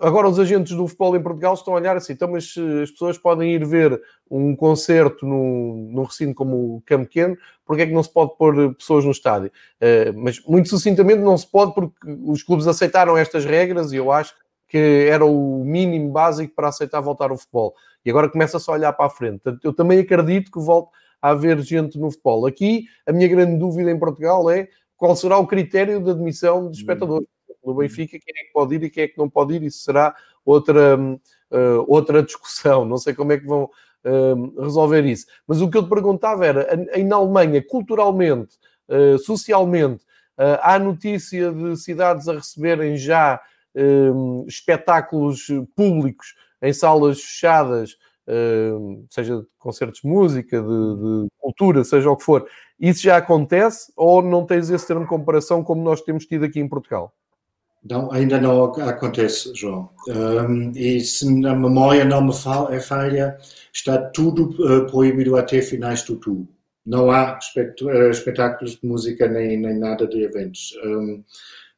[0.00, 3.18] agora os agentes do futebol em Portugal estão a olhar assim, então, mas as pessoas
[3.18, 4.00] podem ir ver
[4.30, 8.36] um concerto num, num recinto como o Camp Pequeno, porque é que não se pode
[8.36, 9.50] pôr pessoas no estádio?
[9.80, 14.12] Uh, mas muito sucintamente não se pode porque os clubes aceitaram estas regras e eu
[14.12, 14.34] acho
[14.68, 17.74] que era o mínimo básico para aceitar voltar ao futebol.
[18.04, 19.42] E agora começa-se a olhar para a frente.
[19.62, 20.90] Eu também acredito que volte
[21.30, 22.46] haver gente no futebol.
[22.46, 26.78] Aqui, a minha grande dúvida em Portugal é qual será o critério de admissão de
[26.78, 27.26] espectadores
[27.64, 29.78] no Benfica, quem é que pode ir e quem é que não pode ir, isso
[29.78, 32.84] será outra, uh, outra discussão.
[32.84, 35.26] Não sei como é que vão uh, resolver isso.
[35.46, 38.56] Mas o que eu te perguntava era, em Alemanha, culturalmente,
[38.88, 40.04] uh, socialmente,
[40.60, 43.40] há notícia de cidades a receberem já
[44.48, 47.96] espetáculos públicos em salas fechadas,
[49.10, 52.46] seja de concertos de música, de, de, cultura, seja o que for.
[52.80, 56.60] Isso já acontece ou não tens esse termo de comparação como nós temos tido aqui
[56.60, 57.14] em Portugal?
[57.88, 59.90] Não, ainda não acontece, João.
[60.08, 62.32] Um, e se a memória não me
[62.70, 63.36] é falha,
[63.72, 66.48] está tudo uh, proibido até finais de outubro.
[66.86, 70.74] Não há uh, espetáculos de música nem, nem nada de eventos.
[70.82, 71.22] Um,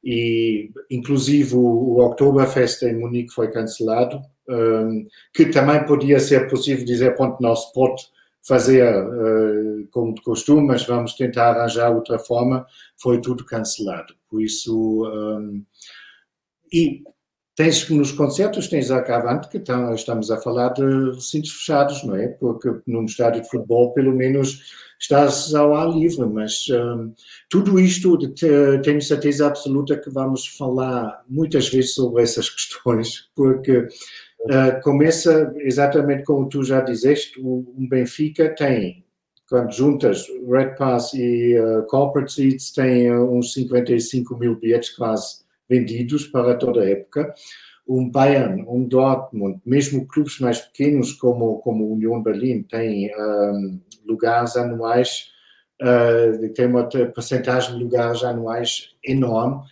[0.02, 7.16] e, inclusive, o, Oktoberfest em Munique foi cancelado, um, que também podia ser possível dizer,
[7.16, 8.04] pronto, não se pode
[8.46, 12.64] fazer uh, como de costume, mas vamos tentar arranjar outra forma.
[12.96, 14.14] Foi tudo cancelado.
[14.30, 15.04] Por isso
[16.72, 17.02] e
[17.54, 19.62] tens nos concertos, tens a Cavante, que
[19.94, 22.28] estamos a falar de recintos fechados, não é?
[22.28, 24.60] Porque num estádio de futebol, pelo menos,
[24.98, 27.12] estás ao ar livre, mas um,
[27.48, 28.16] tudo isto,
[28.82, 36.24] tenho certeza absoluta que vamos falar muitas vezes sobre essas questões, porque uh, começa exatamente
[36.24, 39.06] como tu já disseste, o Benfica tem
[39.48, 45.44] quando juntas Red Pass e uh, Corporate Seats, tem uh, uns 55 mil bilhetes quase
[45.68, 47.32] vendidos para toda a época.
[47.86, 54.56] Um Bayern, um Dortmund, mesmo clubes mais pequenos como, como União Berlim, têm um, lugares
[54.56, 55.30] anuais,
[55.82, 59.62] uh, tem uma porcentagem de lugares anuais enorme.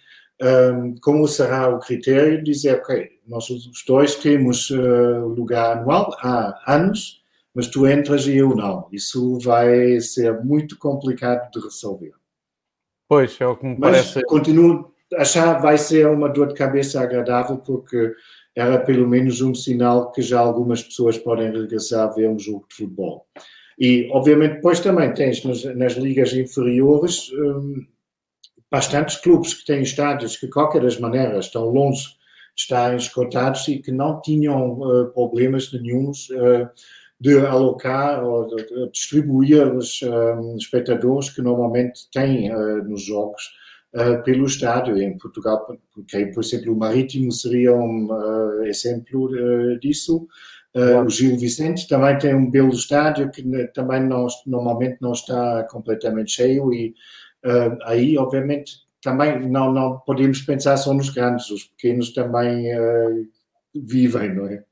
[0.42, 2.42] Um, como será o critério?
[2.42, 7.22] Dizer, ok, nós os dois temos uh, lugar anual há anos,
[7.54, 8.88] mas tu entras e eu não.
[8.92, 12.12] Isso vai ser muito complicado de resolver.
[13.08, 14.22] Pois, é o que me mas parece.
[14.24, 18.12] Continuo, achar vai ser uma dor de cabeça agradável porque
[18.56, 22.66] era pelo menos um sinal que já algumas pessoas podem regressar a ver um jogo
[22.68, 23.26] de futebol.
[23.78, 27.84] E, obviamente, depois também tens nas, nas ligas inferiores um,
[28.70, 32.04] bastantes clubes que têm estádios que, de qualquer das maneiras, estão longe
[32.56, 36.68] de estarem escotados e que não tinham uh, problemas nenhums uh,
[37.20, 43.42] de alocar ou de distribuir os um, espectadores que normalmente têm uh, nos jogos
[43.94, 44.98] uh, pelo estádio.
[45.00, 50.26] Em Portugal, porque, por exemplo, o Marítimo seria um uh, exemplo uh, disso.
[51.06, 56.32] O Gil Vicente também tem um belo estádio que também não, normalmente não está completamente
[56.32, 56.92] cheio e
[57.84, 62.66] aí, obviamente, também não, não podemos pensar só nos grandes, os pequenos também
[63.74, 64.62] vivem, não é?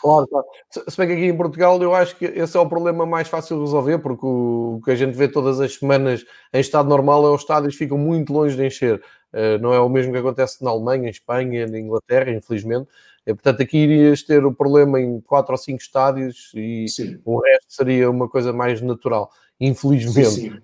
[0.00, 0.46] Claro, claro.
[0.70, 3.56] Se bem que aqui em Portugal eu acho que esse é o problema mais fácil
[3.56, 7.30] de resolver, porque o que a gente vê todas as semanas em estado normal é
[7.30, 9.02] os estádios ficam muito longe de encher.
[9.32, 12.88] Uh, não é o mesmo que acontece na Alemanha, em Espanha, na Inglaterra, infelizmente.
[13.26, 17.20] E, portanto, aqui irias ter o problema em quatro ou cinco estádios e sim.
[17.24, 20.30] o resto seria uma coisa mais natural, infelizmente.
[20.30, 20.62] Sim, sim.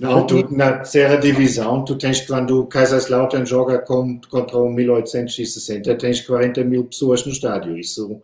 [0.00, 6.20] Não, tu, na terceira divisão, tu tens quando o Kaiserslautern joga contra o 1860, tens
[6.22, 7.78] 40 mil pessoas no estádio.
[7.78, 8.20] Isso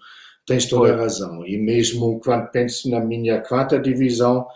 [0.46, 1.46] tens toda a razão.
[1.46, 4.46] E mesmo quando penso na minha quarta divisão,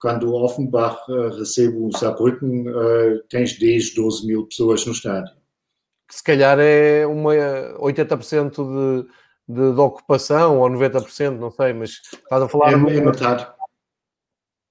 [0.00, 5.32] quando o Offenbach uh, recebe o Saarbrücken, uh, tens 10, 12 mil pessoas no estádio.
[6.10, 7.32] Se calhar é uma
[7.78, 9.08] 80% de,
[9.48, 12.72] de, de ocupação ou 90%, não sei, mas estás a falar.
[12.72, 13.46] É, é metade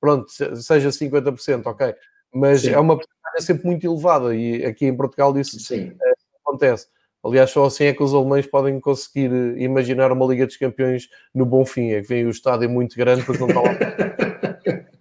[0.02, 1.96] pronto, seja 50%, ok.
[2.34, 2.72] Mas Sim.
[2.72, 5.96] é uma porcentagem sempre muito elevada e aqui em Portugal isso Sim.
[6.02, 6.88] É, acontece.
[7.24, 11.08] Aliás, só assim é que os alemães podem conseguir eh, imaginar uma Liga dos Campeões
[11.36, 11.92] no bom fim.
[11.92, 13.70] É que vem o estádio muito grande porque não está lá.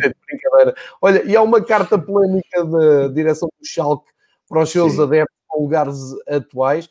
[0.00, 0.74] é brincadeira.
[1.02, 4.10] Olha, e há uma carta polémica da direção do Schalke
[4.48, 5.02] para os seus Sim.
[5.02, 6.88] adeptos com lugares atuais.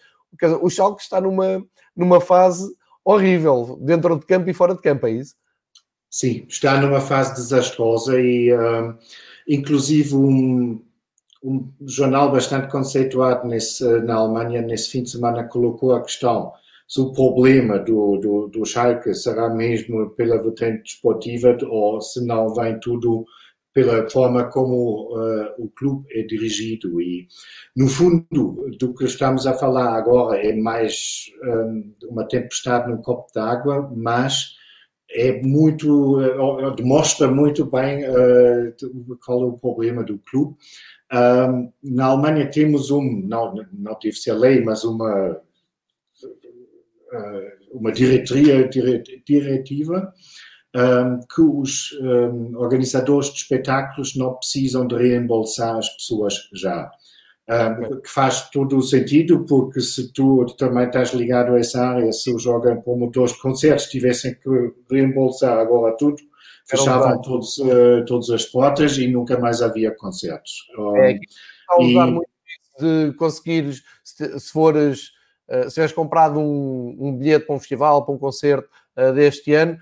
[0.61, 1.65] o Schalke está numa,
[1.95, 2.71] numa fase
[3.03, 5.35] horrível, dentro de campo e fora de campo, é isso?
[6.13, 8.95] Sim, está numa fase desastrosa e, uh,
[9.47, 10.79] inclusive, um,
[11.43, 16.53] um jornal bastante conceituado nesse, na Alemanha nesse fim de semana colocou a questão
[16.87, 22.53] se o problema do, do, do Schalke será mesmo pela vertente desportiva ou se não
[22.53, 23.25] vem tudo
[23.73, 27.01] pela forma como uh, o clube é dirigido.
[27.01, 27.27] E,
[27.75, 33.33] no fundo, do que estamos a falar agora é mais um, uma tempestade num copo
[33.33, 34.61] d'água, mas
[35.13, 40.55] é muito, uh, demonstra muito bem uh, qual é o problema do clube.
[41.13, 45.39] Um, na Alemanha temos um, não, não deve ser lei, mas uma,
[47.71, 48.67] uma diretoria,
[49.23, 50.11] diretiva
[50.75, 56.91] um, que os um, organizadores de espetáculos não precisam de reembolsar as pessoas já.
[57.45, 62.09] Um, que faz todo o sentido, porque se tu também estás ligado a essa área,
[62.13, 62.45] se os
[62.85, 64.49] promotores de concertos tivessem que
[64.89, 66.15] reembolsar agora tudo,
[66.65, 70.67] fechavam todos, uh, todas as portas e nunca mais havia concertos.
[70.95, 71.21] é, está
[71.69, 72.11] a usar e...
[72.11, 72.29] muito
[72.79, 75.11] de conseguires, se, se fores,
[75.49, 79.53] uh, se tiveres comprado um, um, bilhete para um festival, para um concerto uh, deste
[79.53, 79.77] ano,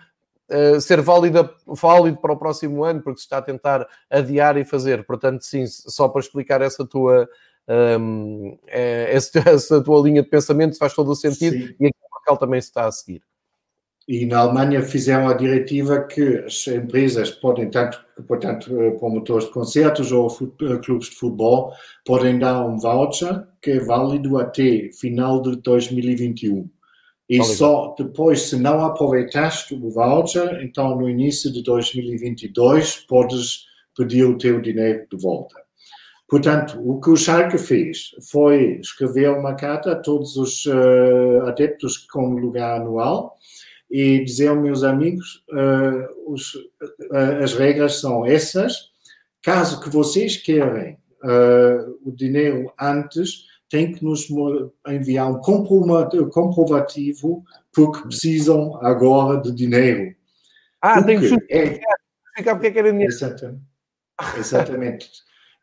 [0.81, 5.05] ser válida, válido para o próximo ano, porque se está a tentar adiar e fazer.
[5.05, 7.25] Portanto, sim, só para explicar essa tua,
[7.71, 11.75] um, essa, essa, tua linha de pensamento faz todo o sentido sim.
[11.79, 13.21] e aqui o Raquel também se está a seguir.
[14.07, 18.69] E na Alemanha fizeram a diretiva que as empresas podem, tanto, portanto,
[18.99, 20.27] promotores de concertos ou
[20.83, 21.71] clubes de futebol,
[22.05, 26.69] podem dar um voucher que é válido até final de 2021.
[27.29, 33.65] E só depois, se não aproveitaste o voucher, então no início de 2022 podes
[33.95, 35.60] pedir o teu dinheiro de volta.
[36.31, 41.97] Portanto, o que o Schalke fez foi escrever uma carta a todos os uh, adeptos
[41.97, 43.35] com lugar anual
[43.89, 48.91] e dizer, meus amigos, uh, os, uh, as regras são essas.
[49.43, 50.97] Caso que vocês querem
[52.03, 54.27] o dinheiro antes, tem que nos
[54.87, 60.15] enviar um comprovativo porque precisam agora de dinheiro.
[60.81, 61.97] Ah, tem que justificar
[62.37, 63.11] é, porque é que era dinheiro.
[63.11, 63.61] Exatamente.
[64.37, 65.09] exatamente.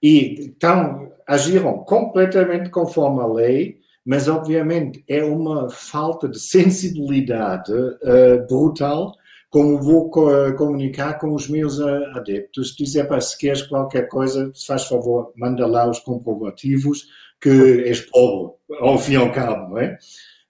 [0.03, 8.47] E então agiram completamente conforme a lei, mas obviamente é uma falta de sensibilidade uh,
[8.49, 9.13] brutal
[9.51, 14.85] como vou comunicar com os meus adeptos, dizer para se queres qualquer coisa, se faz
[14.85, 17.07] favor, manda lá os comprovativos,
[17.41, 19.99] que és pobre, ao fim e ao cabo, não é?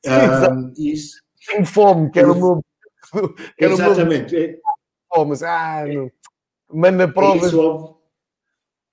[0.04, 2.64] Um, isso, Tenho fome, quero o meu.
[3.56, 4.34] Quero exatamente.
[4.36, 4.58] Meu...
[5.14, 6.10] Fome, ah, não.
[6.72, 7.48] manda provas.
[7.48, 7.97] Isso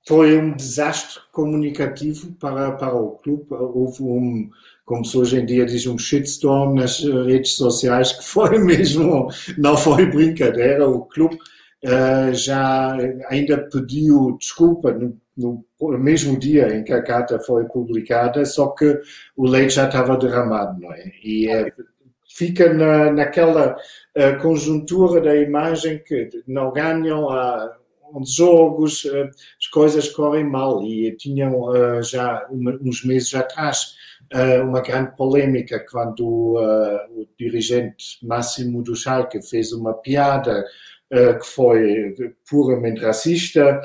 [0.08, 3.46] foi um desastre comunicativo para, para o clube.
[3.50, 4.50] Houve um,
[4.86, 9.76] como se hoje em dia diz, um shitstorm nas redes sociais, que foi mesmo, não
[9.76, 10.88] foi brincadeira.
[10.88, 12.96] O clube uh, já
[13.30, 19.00] ainda pediu desculpa no no mesmo dia em que a carta foi publicada, só que
[19.36, 21.12] o leite já estava derramado, não é?
[21.24, 21.72] E é,
[22.34, 27.76] fica na, naquela uh, conjuntura da imagem que não ganham a
[28.14, 29.30] uns jogos, uh,
[29.60, 33.96] as coisas correm mal e tinham uh, já uns meses atrás
[34.64, 40.66] uma grande polêmica quando o dirigente máximo do Schalke fez uma piada
[41.12, 43.80] que foi puramente racista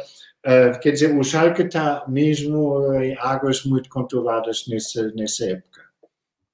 [0.80, 5.82] quer dizer, o Schalke está mesmo em águas muito controladas nessa, nessa época.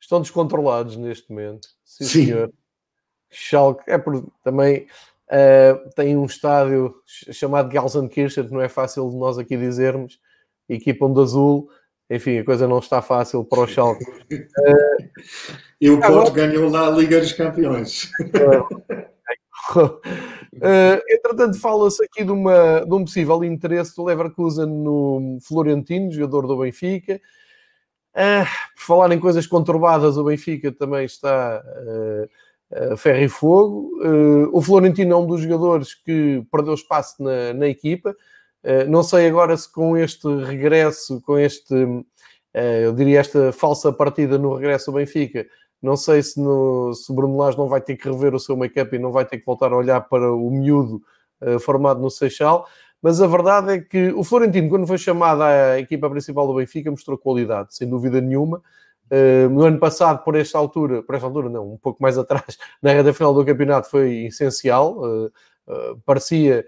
[0.01, 1.69] Estão descontrolados neste momento.
[1.85, 2.25] Sim, Sim.
[2.27, 2.53] senhor.
[3.31, 4.87] Schalke é por, também
[5.31, 10.19] uh, tem um estádio chamado Gelsenkirchen, não é fácil de nós aqui dizermos,
[10.69, 11.69] equipam de azul.
[12.09, 14.05] Enfim, a coisa não está fácil para o Schalke.
[14.05, 15.09] Uh,
[15.81, 18.11] e o Porto ganhou lá a Liga dos Campeões.
[20.55, 26.47] Uh, entretanto, fala-se aqui de, uma, de um possível interesse do Leverkusen no Florentino, jogador
[26.47, 27.21] do Benfica.
[28.17, 28.47] Uh,
[28.77, 32.29] por falar em coisas conturbadas, o Benfica também está uh,
[32.73, 33.91] uh, ferro e fogo.
[34.53, 38.15] o Florentino é um dos jogadores que perdeu espaço na, na equipa.
[38.89, 41.75] não sei agora se com este regresso, com este,
[42.83, 45.47] eu diria, esta falsa partida no regresso ao Benfica,
[45.83, 48.57] não sei se, no, se o Bruno Lage não vai ter que rever o seu
[48.57, 51.03] make-up e não vai ter que voltar a olhar para o miúdo
[51.41, 52.67] uh, formado no Seixal.
[53.03, 56.91] Mas a verdade é que o Florentino, quando foi chamado à equipa principal do Benfica,
[56.91, 58.63] mostrou qualidade, sem dúvida nenhuma.
[59.11, 62.59] Uh, no ano passado, por esta altura, por esta altura não, um pouco mais atrás,
[62.83, 64.99] na reta final do campeonato foi essencial.
[64.99, 65.27] Uh,
[65.69, 66.65] uh, parecia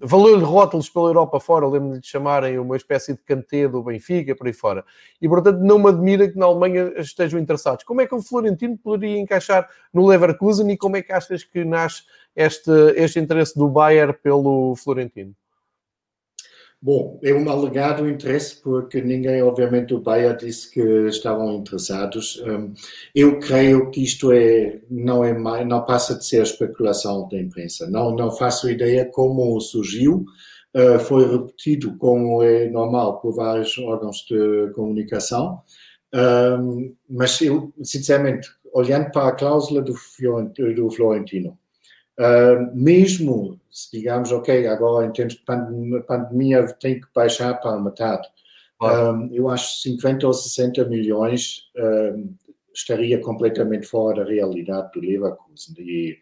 [0.00, 4.46] valeu-lhe rótulos pela Europa fora, lembro-me de chamarem uma espécie de cantê do Benfica, por
[4.46, 4.84] aí fora.
[5.20, 7.84] E, portanto, não me admira que na Alemanha estejam interessados.
[7.84, 11.64] Como é que o Florentino poderia encaixar no Leverkusen e como é que achas que
[11.64, 12.02] nasce
[12.34, 15.34] este, este interesse do Bayern pelo Florentino?
[16.84, 22.42] Bom, é um alegado interesse porque ninguém, obviamente, o Bahia disse que estavam interessados.
[22.44, 22.74] Hum,
[23.14, 25.32] eu creio que isto é não é
[25.64, 27.88] não passa de ser especulação da imprensa.
[27.88, 30.24] Não não faço ideia como surgiu.
[30.74, 35.62] Uh, foi repetido como é normal por vários órgãos de comunicação.
[36.12, 39.94] Um, mas eu, sinceramente, olhando para a cláusula do,
[40.74, 41.56] do Florentino,
[42.18, 47.80] Uh, mesmo se digamos, ok, agora em termos de pandemia, pandemia tem que baixar para
[47.80, 48.28] metade.
[48.78, 49.28] Claro.
[49.32, 51.68] eu acho que 50 ou 60 milhões
[52.74, 55.74] estaria completamente fora da realidade do Leverkusen.
[55.78, 56.18] E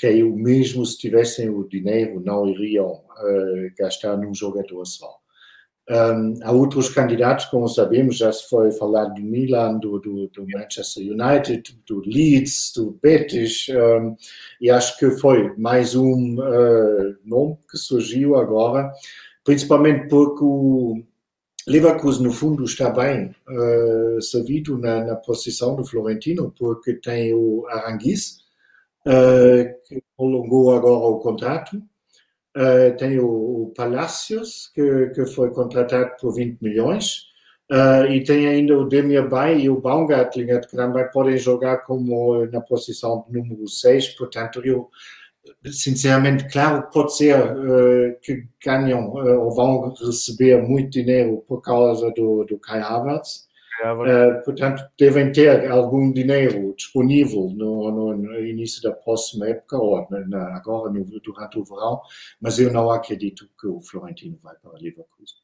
[0.00, 5.21] creio mesmo se tivessem o dinheiro, não iriam uh, gastar num jogador só.
[5.90, 10.46] Um, há outros candidatos, como sabemos, já se foi falado do Milan, do, do, do
[10.48, 14.14] Manchester United, do Leeds, do Betis, um,
[14.60, 18.92] e acho que foi mais um uh, nome que surgiu agora,
[19.44, 21.02] principalmente porque o
[21.66, 27.66] Leverkusen, no fundo, está bem uh, servido na, na, posição do Florentino, porque tem o
[27.68, 28.38] Aranguiz,
[29.06, 31.82] uh, que prolongou agora o contrato,
[32.56, 37.22] Uh, tem o, o Palacios, que, que foi contratado por 20 milhões,
[37.70, 42.44] uh, e tem ainda o Demir Bay e o Baumgartlinger, que também podem jogar como
[42.46, 44.90] na posição número 6, portanto, eu,
[45.70, 52.44] sinceramente, claro, pode ser uh, que ganham ou vão receber muito dinheiro por causa do,
[52.44, 53.48] do Kai Havertz,
[53.80, 60.06] Uh, portanto, devem ter algum dinheiro disponível no, no, no início da próxima época, ou
[60.28, 62.00] na, agora no, durante o verão,
[62.40, 65.42] mas eu não acredito que o Florentino vai para Leverkusen.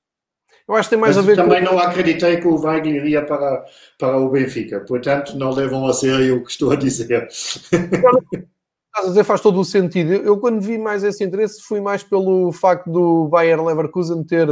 [0.68, 1.72] Eu acho que tem mais mas a ver também com...
[1.72, 3.64] não acreditei que o Weigl iria para,
[3.98, 7.26] para o Benfica, portanto, não levam a sério o que estou a dizer.
[8.98, 10.12] Estás a dizer, faz todo o sentido.
[10.12, 14.48] Eu, quando vi mais esse interesse, fui mais pelo facto do Bayer Leverkusen ter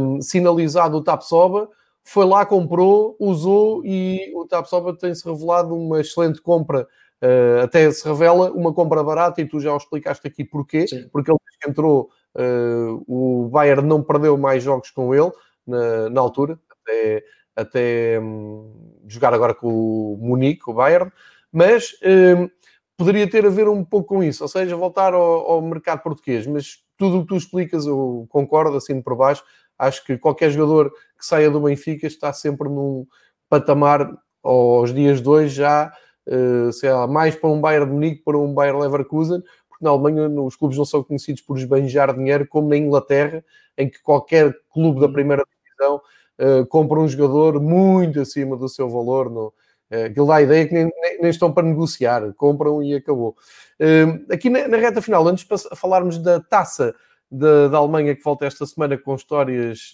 [0.00, 1.68] um, sinalizado o Tapsoba
[2.04, 6.86] foi lá, comprou, usou e o Tapsoba tem-se revelado uma excelente compra.
[7.22, 10.86] Uh, até se revela uma compra barata e tu já o explicaste aqui porquê.
[10.86, 11.08] Sim.
[11.10, 15.32] Porque ele entrou, uh, o Bayern não perdeu mais jogos com ele
[15.66, 17.24] na, na altura, até,
[17.56, 18.70] até um,
[19.08, 21.10] jogar agora com o Munique, o Bayern,
[21.50, 22.50] mas um,
[22.98, 26.46] poderia ter a ver um pouco com isso, ou seja, voltar ao, ao mercado português,
[26.46, 29.42] mas tudo o que tu explicas eu concordo, assim por baixo,
[29.78, 33.06] Acho que qualquer jogador que saia do Benfica está sempre num
[33.48, 34.10] patamar,
[34.42, 35.92] aos dias de hoje, já,
[36.26, 39.90] uh, sei lá, mais para um Bayern de Munique, para um Bayern Leverkusen, porque na
[39.90, 43.42] Alemanha os clubes não são conhecidos por esbanjar dinheiro, como na Inglaterra,
[43.76, 46.00] em que qualquer clube da primeira divisão
[46.38, 49.30] uh, compra um jogador muito acima do seu valor.
[49.30, 52.94] No, uh, aquilo dá a ideia que nem, nem, nem, estão para negociar, compram e
[52.94, 53.34] acabou.
[53.80, 56.94] Uh, aqui na, na, reta final, antes de falarmos da taça
[57.34, 59.92] da, da Alemanha que volta esta semana com histórias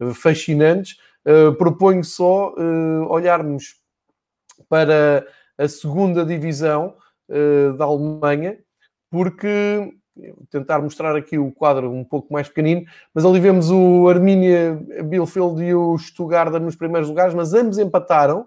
[0.00, 0.98] uh, fascinantes.
[1.26, 3.76] Uh, proponho só uh, olharmos
[4.68, 6.94] para a segunda divisão
[7.76, 8.58] da Alemanha,
[9.10, 9.92] porque
[10.50, 15.62] tentar mostrar aqui o quadro um pouco mais pequenino, mas ali vemos o Arminia Bielefeld
[15.62, 18.46] e o Stuttgart nos primeiros lugares, mas ambos empataram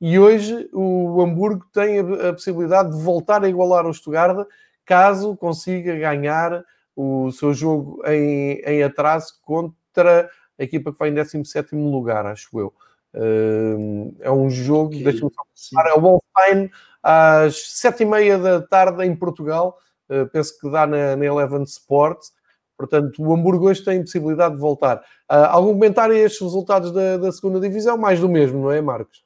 [0.00, 4.46] e hoje o Hamburgo tem a possibilidade de voltar a igualar o Stuttgart
[4.84, 6.64] caso consiga ganhar
[6.96, 12.58] o seu jogo em, em atraso contra a equipa que vai em 17 lugar, acho
[12.58, 12.72] eu.
[13.14, 15.04] Uh, é um jogo, que...
[15.04, 16.70] deixa-me só é o Wolfenstein
[17.02, 19.78] às 7h30 da tarde em Portugal.
[20.08, 22.32] Uh, penso que dá na, na Eleven Sports.
[22.76, 24.98] Portanto, o Hamburgo hoje tem possibilidade de voltar.
[25.30, 27.96] Uh, algum comentário a estes resultados da, da segunda divisão?
[27.96, 29.25] Mais do mesmo, não é, Marcos?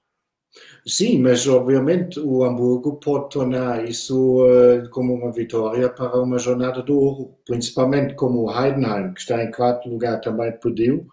[0.86, 6.82] Sim, mas obviamente o Hamburgo pode tornar isso uh, como uma vitória para uma jornada
[6.82, 11.06] do ouro, principalmente como o Heidenheim, que está em quarto lugar, também perdeu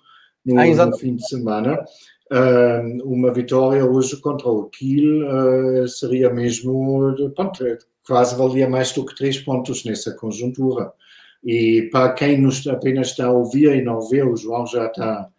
[0.45, 1.83] no, ah, no fim de semana.
[2.31, 7.63] Uh, uma vitória hoje contra o Kiel uh, seria mesmo, pronto,
[8.05, 10.91] quase valia mais do que três pontos nessa conjuntura.
[11.43, 15.29] E para quem nos apenas está a ouvir e não vê, o João já está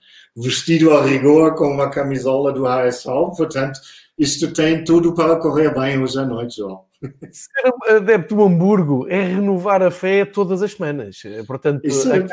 [0.40, 3.80] vestido a rigor com uma camisola do HSV, portanto,
[4.18, 6.84] isto tem tudo para correr bem hoje à noite, João.
[7.30, 11.22] Ser adepto do Hamburgo é renovar a fé todas as semanas.
[11.46, 12.26] Portanto, Isso é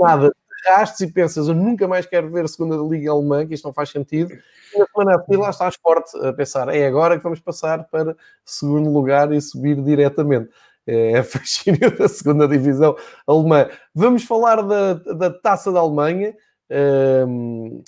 [0.00, 0.32] nada
[0.64, 3.72] rastes e pensas, eu nunca mais quero ver a segunda Liga Alemã, que isto não
[3.72, 4.32] faz sentido.
[4.74, 7.84] E na semana a seguir lá estás forte a pensar, é agora que vamos passar
[7.84, 10.50] para segundo lugar e subir diretamente.
[10.86, 13.68] é a fascínio da segunda divisão alemã.
[13.94, 16.34] Vamos falar da, da taça da Alemanha.
[16.72, 17.82] Uh,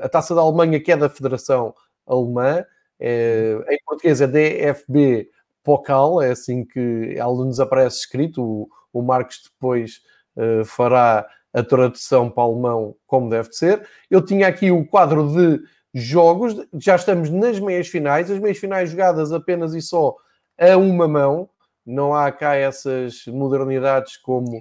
[0.00, 1.74] a taça da Alemanha, que é da Federação
[2.06, 5.28] Alemã, uh, em português é DFB
[5.64, 8.42] Pokal, é assim que ela nos aparece escrito.
[8.42, 10.02] O, o Marcos depois
[10.36, 13.86] uh, fará a tradução para alemão como deve ser.
[14.10, 15.60] Eu tinha aqui o quadro de
[15.94, 20.16] jogos, já estamos nas meias finais, as meias finais jogadas apenas e só
[20.58, 21.48] a uma mão,
[21.84, 24.58] não há cá essas modernidades como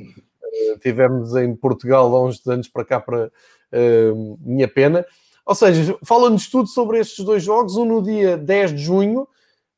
[0.81, 5.05] tivemos em Portugal há uns anos para cá, para uh, minha pena.
[5.45, 9.27] Ou seja, fala-nos tudo sobre estes dois jogos, um no dia 10 de junho,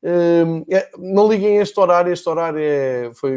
[0.03, 0.65] Uh,
[0.97, 3.33] não liguem este horário, este horário é, foi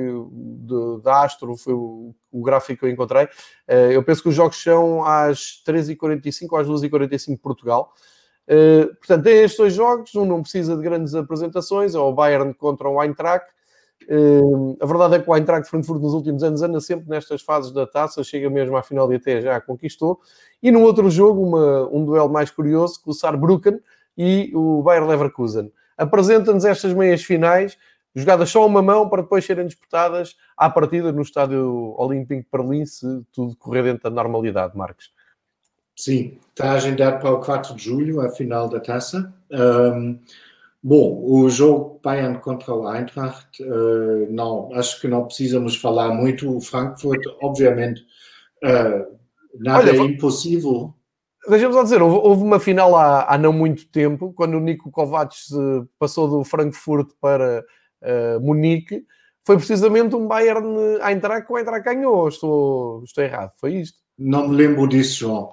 [1.01, 3.27] da Astro, foi o, o, gráfico que eu encontrei.
[3.69, 7.93] Uh, eu penso que os jogos são às 13h45 ou às 2h45 Portugal.
[8.49, 12.53] Uh, portanto, tem estes dois jogos, um não precisa de grandes apresentações, é o Bayern
[12.53, 13.47] contra o Eintracht.
[14.09, 17.73] Uh, a verdade é que o Eintracht Frankfurt nos últimos anos anda sempre nestas fases
[17.73, 20.21] da taça, chega mesmo à final e até já conquistou.
[20.63, 23.81] E no outro jogo, uma, um duelo mais curioso, com o Saarbrücken
[24.17, 27.79] e o Bayer Leverkusen apresenta-nos estas meias finais,
[28.15, 32.85] jogadas só uma mão para depois serem disputadas à partida no Estádio Olímpico de Berlim,
[32.85, 35.13] se tudo correr dentro da normalidade, Marcos.
[35.95, 39.33] Sim, está agendado para o 4 de julho, a final da taça.
[39.51, 40.19] Um,
[40.87, 46.57] bom, o jogo Bayern contra o Eintracht, uh, não, acho que não precisamos falar muito.
[46.57, 48.03] O Frankfurt, obviamente,
[48.63, 49.05] uh,
[49.59, 50.95] nada Olha, é impossível
[51.49, 54.91] Deixa-me só dizer, houve, houve, uma final há, há, não muito tempo, quando o Nico
[54.91, 55.51] Kovacs
[55.97, 57.65] passou do Frankfurt para
[58.03, 59.05] uh, Munique,
[59.45, 62.29] foi precisamente um Bayern a entrar que o Eintracht ganhou.
[62.29, 63.97] Estou, estou errado, foi isto?
[64.19, 65.53] Não me lembro disso, João.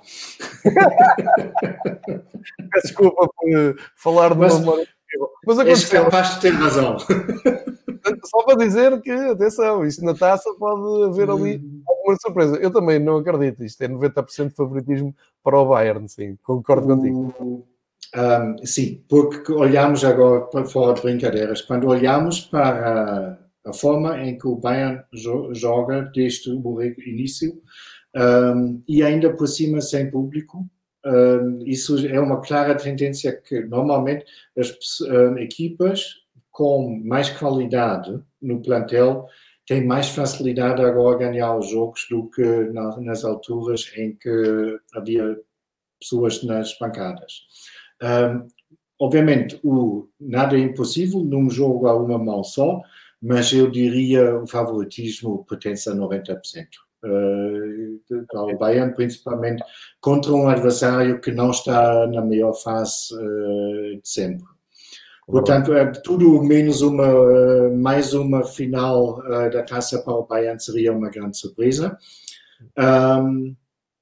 [2.84, 4.78] Desculpa por falar de mas, uma
[5.46, 6.00] Mas aconteceu.
[6.00, 6.98] És capaz de ter razão.
[8.26, 11.82] Só para dizer que, atenção, isto na taça pode haver ali hum.
[11.88, 12.58] alguma surpresa.
[12.58, 13.64] Eu também não acredito.
[13.64, 16.38] Isto é 90% de favoritismo para o Bayern, sim.
[16.44, 17.66] Concordo contigo.
[18.16, 21.62] Um, sim, porque olhamos agora para fora de brincadeiras.
[21.62, 27.54] Quando olhamos para a, forma em que o Bayern jo joga desde o início
[28.16, 30.66] um, e ainda por cima sem público,
[31.66, 34.26] isso é uma clara tendência que normalmente
[34.58, 34.74] as
[35.38, 39.28] equipas com mais qualidade no plantel
[39.66, 44.80] tem mais facilidade agora a ganhar os jogos do que na, nas alturas em que
[44.94, 45.38] havia
[46.00, 47.48] pessoas nas bancadas.
[49.00, 52.82] Obviamente, o, nada é impossível num jogo a uma mão só,
[53.22, 56.40] mas eu diria o favoritismo pertence a 90%.
[57.04, 57.94] Uh,
[58.36, 59.62] ao Bayern, principalmente
[60.00, 64.46] contra um adversário que não está na melhor fase uh, de sempre.
[65.26, 71.10] Portanto, é tudo menos uma, mais uma final da Taça para o Bayern seria uma
[71.10, 71.98] grande surpresa.
[72.78, 73.56] Um,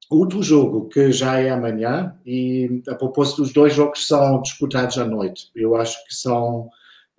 [0.09, 5.05] outro jogo que já é amanhã, e a propósito, os dois jogos são disputados à
[5.05, 5.49] noite.
[5.55, 6.69] Eu acho que são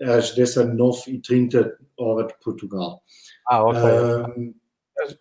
[0.01, 3.03] às 19h30 hora de Portugal.
[3.49, 3.81] Ah, ok.
[3.81, 4.55] Um,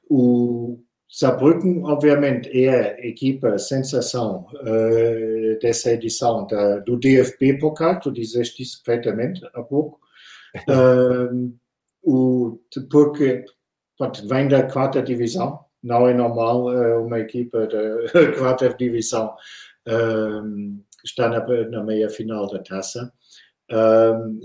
[0.10, 0.80] o,
[1.12, 8.64] Saarbrücken, obviamente, é a equipa sensação uh, dessa edição da, do DFB Pokal, tu dizeste
[8.64, 10.00] isso perfeitamente há pouco,
[10.70, 11.54] uh,
[12.02, 12.58] o,
[12.90, 13.44] porque
[13.98, 19.36] pronto, vem da quarta divisão, não é normal uh, uma equipa da quarta divisão
[21.04, 23.12] estar na, na meia final da taça.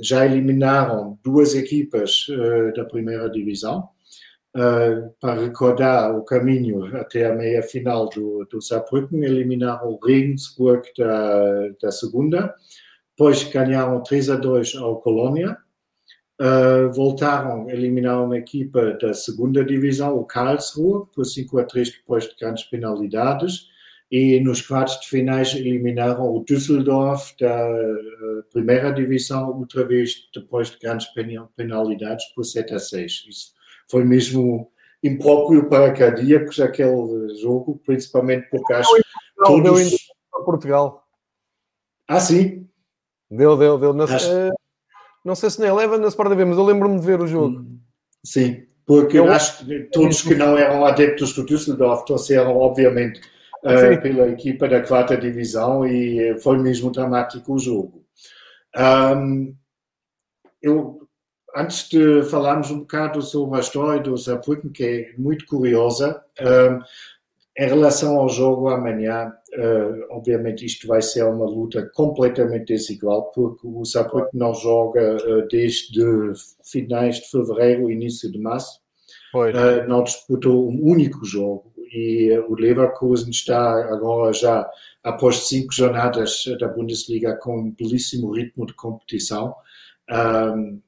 [0.03, 2.27] já eliminaram duas equipas
[2.75, 3.87] da primeira divisão,
[4.57, 10.89] Uh, para recordar o caminho até a meia final do, do Saarbrücken, eliminaram o Regensburg
[10.97, 12.55] da, da segunda,
[13.11, 15.59] depois ganharam 3 a 2 ao Colônia,
[16.41, 22.25] uh, voltaram, eliminaram uma equipa da segunda divisão, o Karlsruhe, por 5 a 3 depois
[22.25, 23.67] de grandes penalidades,
[24.11, 30.71] e nos quartos de finais eliminaram o Düsseldorf da uh, primeira divisão, outra vez depois
[30.71, 31.09] de grandes
[31.55, 33.27] penalidades por 7 a 6.
[33.29, 33.56] Isso
[33.89, 34.71] foi mesmo
[35.03, 39.03] impróprio para cardíacos aquele jogo, principalmente porque acho que
[39.45, 39.91] todos...
[39.91, 39.99] Deu
[40.31, 41.07] para Portugal.
[42.09, 42.69] Ah, sim?
[43.31, 43.93] Deu, deu, deu.
[43.93, 44.31] Na, acho...
[44.31, 44.53] uh,
[45.25, 47.59] não sei se na Eleven na Sport TV, mas eu lembro-me de ver o jogo.
[47.59, 47.81] Hum,
[48.25, 49.31] sim, porque eu...
[49.31, 53.21] acho que todos que não eram adeptos do Düsseldorf torceram, obviamente,
[53.65, 58.05] uh, pela equipa da quarta divisão e eh, foi mesmo dramático o jogo.
[58.77, 59.55] Um,
[60.63, 61.06] eu
[61.57, 66.81] antes de falarmos um bocado sobre a história do Saarbrücken, que é muito curiosa, um,
[67.59, 73.67] em relação ao jogo amanhã, uh, obviamente isto vai ser uma luta completamente desigual, porque
[73.67, 76.03] o Saarbrücken não joga uh, desde
[76.63, 78.79] finais de fevereiro, início de março,
[79.35, 81.73] uh, não disputou um único jogo.
[81.91, 84.69] E o Leverkusen está agora já
[85.03, 89.55] após cinco jornadas da Bundesliga com um belíssimo ritmo de competição.
[90.11, 90.81] Um,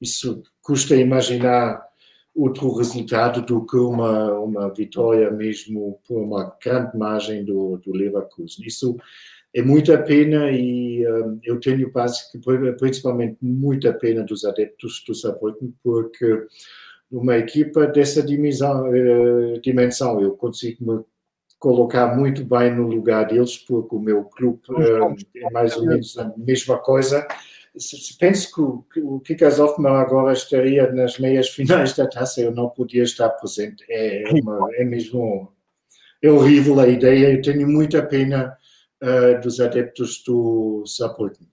[0.00, 1.86] isso custa imaginar
[2.34, 8.66] outro resultado do que uma, uma vitória mesmo por uma grande margem do, do Leverkusen.
[8.66, 8.96] Isso
[9.54, 11.90] é muita pena e um, eu tenho
[12.78, 16.46] principalmente muita pena dos adeptos do Saarbrücken porque
[17.10, 21.04] numa equipa dessa dimensão, uh, dimensão eu consigo me
[21.58, 26.18] colocar muito bem no lugar deles porque o meu clube uh, é mais ou menos
[26.18, 27.26] a mesma coisa
[27.78, 32.52] se penso que o, que Kickers Hoffmann agora estaria nas meias finais da taça, eu
[32.52, 33.84] não podia estar presente.
[33.88, 35.52] É, uma, é mesmo
[36.22, 37.32] é horrível a ideia.
[37.32, 38.56] Eu tenho muita pena
[39.02, 41.46] uh, dos adeptos do Saarbrücken.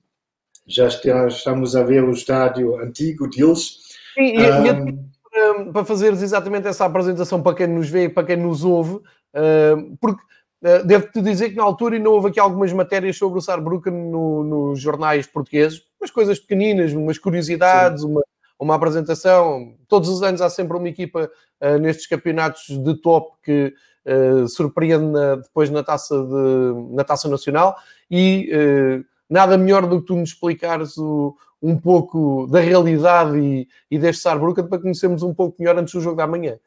[0.65, 3.79] Já estamos a ver o estádio antigo deles.
[4.13, 5.03] Sim, e,
[5.35, 8.95] um, para fazeres exatamente essa apresentação para quem nos vê e para quem nos ouve,
[8.95, 10.21] uh, porque
[10.63, 14.43] uh, devo-te dizer que na altura ainda houve aqui algumas matérias sobre o Saarbrücken no,
[14.43, 18.21] nos jornais portugueses, umas coisas pequeninas, umas curiosidades, uma,
[18.59, 19.75] uma apresentação.
[19.87, 21.31] Todos os anos há sempre uma equipa
[21.61, 23.73] uh, nestes campeonatos de top que
[24.05, 27.75] uh, surpreende na, depois na taça, de, na taça nacional
[28.11, 33.67] e uh, nada melhor do que tu nos explicares o, um pouco da realidade e,
[33.89, 36.59] e deste Saarbrücken para conhecermos um pouco melhor antes do jogo da manhã.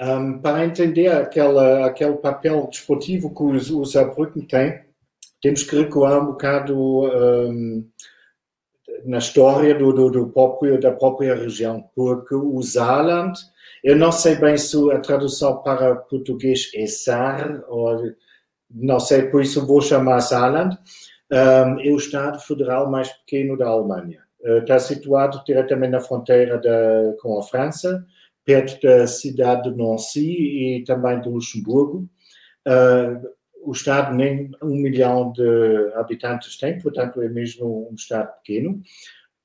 [0.00, 4.82] Um, para entender aquela, aquele papel desportivo que o, o Saarbrücken tem,
[5.40, 7.88] temos que recuar um bocado um,
[9.04, 13.38] na história do, do, do, próprio, da própria região, porque o Saarland,
[13.82, 18.14] eu não sei bem se a tradução para português é Saar, ou
[18.70, 20.76] não sei, por isso vou chamar Saarland,
[21.30, 24.20] um, é o Estado federal mais pequeno da Alemanha.
[24.40, 28.04] Uh, está situado diretamente na fronteira da, com a França,
[28.44, 32.08] perto da cidade de Nancy e também de Luxemburgo.
[32.66, 33.28] Uh,
[33.64, 38.82] o Estado nem um milhão de habitantes tem, portanto é mesmo um Estado pequeno.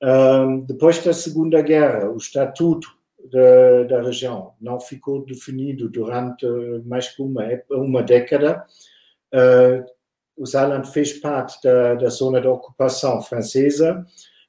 [0.01, 2.87] Um, depois da Segunda Guerra, o estatuto
[3.31, 6.45] da, da, região não ficou definido durante
[6.85, 8.65] mais que uma, uma década.
[9.33, 9.83] Uh,
[10.37, 14.05] o Saarland fez parte da, da, zona de ocupação francesa,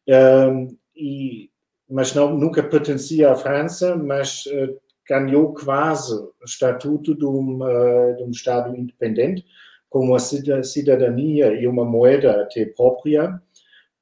[0.09, 1.51] um, e,
[1.89, 4.81] mas não, nunca pertencia à França, mas uh,
[5.11, 9.45] ganhou quase o estatuto de um, uh, de um Estado independente,
[9.89, 13.43] com uma cidadania e uma moeda até própria.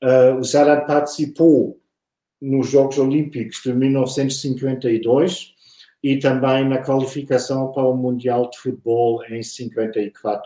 [0.05, 1.81] Uh, o Salat participou
[2.43, 5.55] nos Jogos Olímpicos de 1952
[6.03, 10.43] e também na qualificação para o Mundial de Futebol em 54.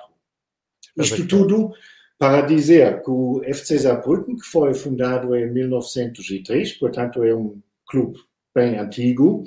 [0.96, 1.72] Isto tudo
[2.18, 8.16] para dizer que o FC Saarbrücken, que foi fundado em 1903, portanto é um clube
[8.54, 9.44] bem antigo,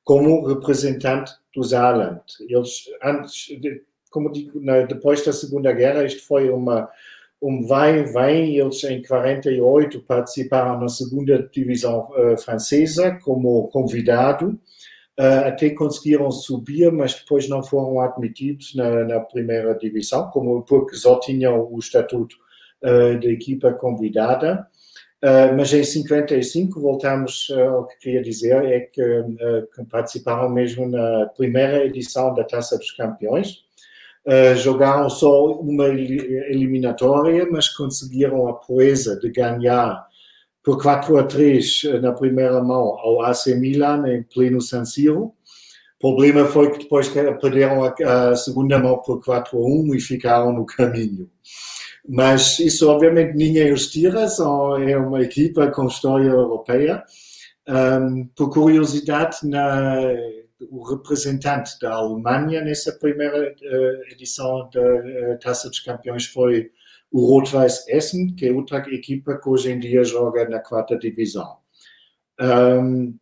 [0.02, 2.22] como representante do Saarland.
[2.48, 6.88] Eles, antes, de, como digo, na, depois da Segunda Guerra, isto foi uma,
[7.42, 8.56] um vai-vem.
[8.56, 14.58] Eles, em 48, participaram na segunda divisão uh, francesa como convidado
[15.18, 21.18] até conseguiram subir, mas depois não foram admitidos na, na primeira divisão, como porque só
[21.18, 22.36] tinham o estatuto
[22.84, 24.66] uh, de equipa convidada.
[25.20, 29.02] Uh, mas em 55 voltamos ao que queria dizer é que,
[29.74, 33.64] que, participaram mesmo na primeira edição da Taça dos Campeões.
[34.58, 40.07] jogaram só uma eliminatória, mas conseguiram a proeza de ganhar
[40.62, 45.32] por 4 a 3 eh, na primeira mão ao AC Milan em pleno San Siro.
[46.00, 50.52] O problema foi que depois perderam a, segunda mão por 4 a 1 e ficaram
[50.52, 51.28] no caminho.
[52.08, 57.02] Mas isso obviamente ninguém os tira, são, é uma equipa com história europeia.
[57.68, 59.98] Um, por curiosidade, na,
[60.70, 66.70] o representante da Alemanha nessa primeira uh, edição da uh, Taça dos Campeões foi
[67.10, 71.56] o Rot-Weiß Essen, que é outra equipa que hoje em dia joga na quarta divisão.
[72.40, 73.16] Um,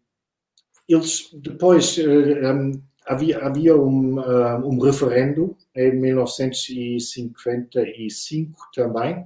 [0.88, 9.24] eles depois um, havia, havia um, um, referendo em 1955 também,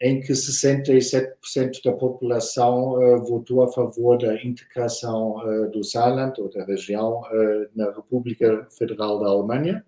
[0.00, 6.50] em que 67% da população uh, votou a favor da integração uh, do Saarland ou
[6.50, 9.84] da região uh, na República Federal da Alemanha.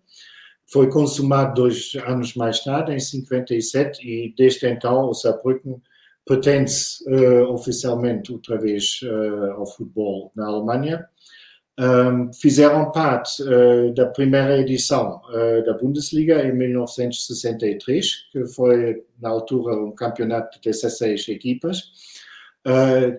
[0.66, 5.80] Foi consumado dois anos mais tarde, em 57, e desde então o Saarbrücken
[6.26, 11.06] pertence uh, oficialmente outra vez uh, ao futebol na Alemanha.
[11.78, 15.20] Um, fizeram parte uh, da primeira edição
[15.66, 21.82] da Bundesliga em 1963, que foi na altura um campeonato de 16 equipas.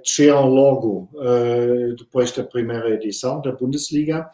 [0.04, 1.10] desceram logo
[1.98, 4.30] depois da primeira edição da Bundesliga.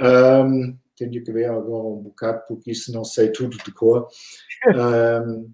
[0.00, 4.08] Um, tenho que ver agora um bocado, porque isso não sei tudo de cor.
[4.66, 5.52] Um,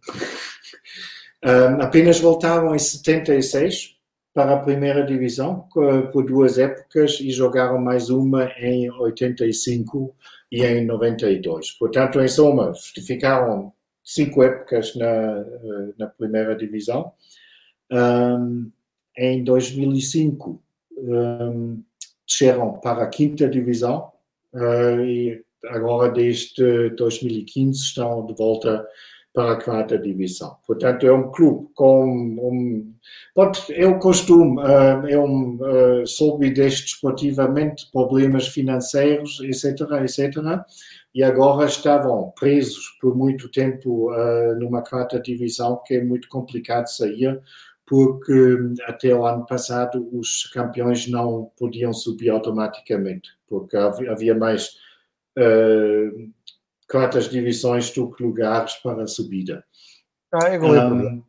[1.44, 3.96] um, apenas voltaram em 76
[4.32, 5.66] para a primeira divisão
[6.12, 10.14] por duas épocas e jogaram mais uma em 85
[10.52, 11.72] e em 92.
[11.72, 12.72] Portanto, em soma,
[13.04, 13.72] ficaram
[14.04, 15.44] cinco épocas na,
[15.98, 17.12] na primeira divisão.
[17.90, 18.70] Um,
[19.16, 20.62] em 2005,
[20.96, 21.82] um,
[22.26, 24.09] desceram para a quinta divisão
[24.54, 28.86] e agora desde 2015 estão de volta
[29.32, 30.56] para a quarta divisão.
[30.66, 32.92] Portanto, é um clube com um,
[33.34, 40.36] pode, é o costume, uh, é um, uh, soube desportivamente problemas financeiros, etc, etc,
[41.14, 44.12] e agora estavam presos por muito tempo
[44.60, 47.40] numa quarta divisão que é muito complicado sair,
[47.90, 54.76] porque até o ano passado os campeões não podiam subir automaticamente, porque havia mais
[55.36, 56.30] uh,
[56.88, 59.64] quartas divisões do que lugares para a subida.
[60.32, 61.20] Ah, é um,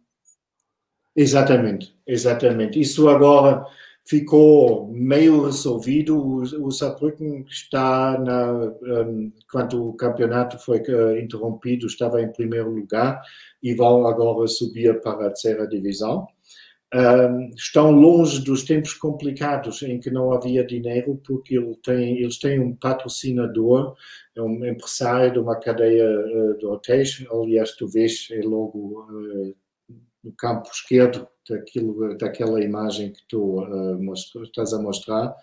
[1.15, 2.79] Exatamente, exatamente.
[2.79, 3.65] Isso agora
[4.05, 6.15] ficou meio resolvido.
[6.15, 12.69] O, o Saarbrücken está, na, um, quando o campeonato foi uh, interrompido, estava em primeiro
[12.69, 13.19] lugar
[13.63, 16.27] e vão agora subir para a terceira divisão
[17.55, 22.59] estão longe dos tempos complicados em que não havia dinheiro, porque ele tem, eles têm
[22.59, 23.95] um patrocinador,
[24.35, 27.25] é um empresário de uma cadeia uh, de hotéis.
[27.31, 29.55] Aliás, tu vês é logo uh,
[30.23, 34.13] no campo esquerdo daquilo, daquela imagem que tu uh,
[34.43, 35.35] estás a mostrar.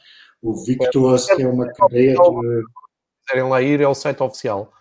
[0.42, 2.18] O Victor, que é uma cadeia de.
[2.18, 4.72] Se quiserem lá ir, é o site oficial.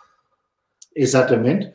[0.96, 1.74] Exatamente.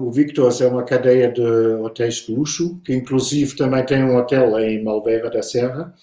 [0.00, 4.58] O Victor's é uma cadeia de hotéis de luxo, que inclusive também tem um hotel
[4.58, 5.94] em Malveira da Serra.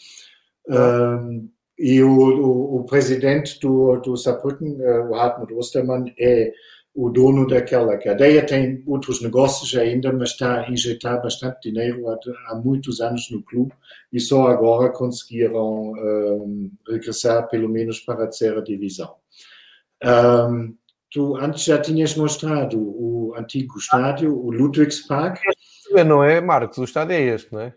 [1.77, 6.53] E o, o, o, presidente do, do Saarbrücken, uh, o Hartmut Ostermann, é
[6.93, 8.45] o dono daquela cadeia.
[8.45, 12.17] Tem outros negócios ainda, mas está a injetar bastante dinheiro há,
[12.47, 13.73] há muitos anos no clube
[14.11, 15.93] e só agora conseguiram
[16.87, 19.15] regressar pelo menos para a terceira divisão.
[21.13, 25.39] Tu antes já tinhas mostrado o antigo estádio, o Ludwigspark.
[26.05, 26.79] Não é, Marcos?
[26.79, 27.73] O estádio é este, não é?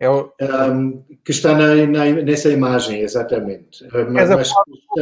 [0.00, 0.32] É o...
[0.40, 3.86] Um, que está na, na, nessa imagem, exatamente.
[4.10, 4.50] Mas, mas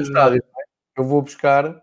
[0.06, 1.00] estádio, é?
[1.00, 1.82] Eu vou buscar.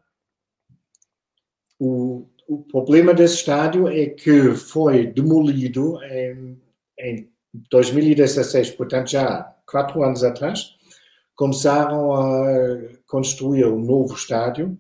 [1.80, 6.62] O, o problema desse estádio é que foi demolido em,
[7.00, 7.32] em
[7.72, 10.76] 2016, portanto já quatro anos atrás.
[11.36, 14.78] Começaram a construir um novo estádio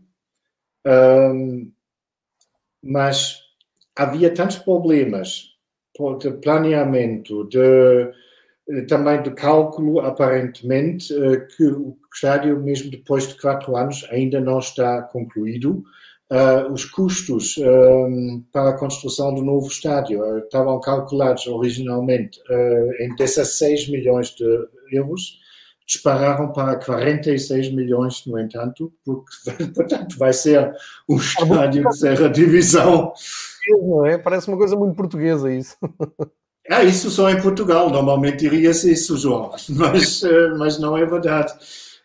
[0.86, 1.71] um,
[2.81, 3.39] mas
[3.95, 5.55] havia tantos problemas
[6.19, 8.11] de planeamento, de,
[8.69, 14.39] eh, também de cálculo, aparentemente, eh, que o estádio, mesmo depois de quatro anos, ainda
[14.41, 15.83] não está concluído.
[16.31, 23.03] Uh, os custos um, para a construção do novo estádio uh, estavam calculados originalmente uh,
[23.03, 24.43] em 16 milhões de
[24.91, 25.39] euros
[25.86, 29.33] dispararam para 46 milhões, no entanto, porque,
[29.75, 30.73] portanto, vai ser
[31.07, 33.13] um estádio de terceira divisão.
[33.67, 34.17] Não é?
[34.17, 35.77] Parece uma coisa muito portuguesa isso.
[36.67, 41.53] Ah, isso só em Portugal, normalmente diria-se isso, João, mas, eh, mas não é verdade.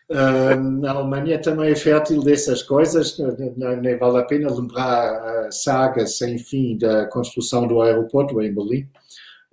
[0.07, 3.17] Uh, na Alemanha também é fértil dessas coisas,
[3.57, 8.87] nem vale a pena lembrar a saga sem fim da construção do aeroporto em Berlim.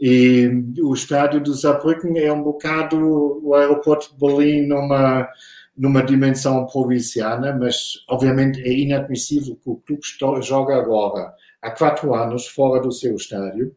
[0.01, 0.49] E
[0.81, 2.97] o estádio do Saarbrücken é um bocado
[3.43, 5.29] o aeroporto de Berlim numa,
[5.77, 10.03] numa dimensão provinciana, mas obviamente é inadmissível que o clube
[10.43, 13.75] joga agora, há quatro anos, fora do seu estádio.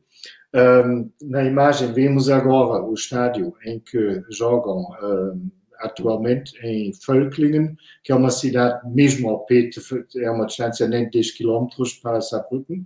[0.53, 5.49] Um, na imagem vemos agora o estádio em que jogam um,
[5.79, 9.69] atualmente em Völklingen, que é uma cidade mesmo ao pé,
[10.17, 11.67] é uma distância nem de 10 km
[12.01, 12.85] para Saarbrücken.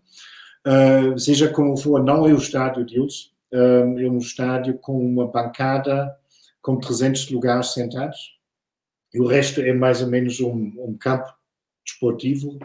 [0.65, 5.27] Uh, seja como for, não é o estádio deles, uh, é um estádio com uma
[5.27, 6.15] bancada
[6.61, 8.35] com 300 lugares sentados.
[9.13, 11.31] E o resto é mais ou menos um, um campo
[11.85, 12.57] desportivo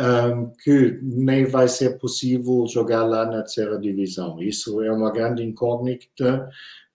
[0.00, 4.40] um, que nem vai ser possível jogar lá na terceira divisão.
[4.42, 6.48] Isso é uma grande incógnita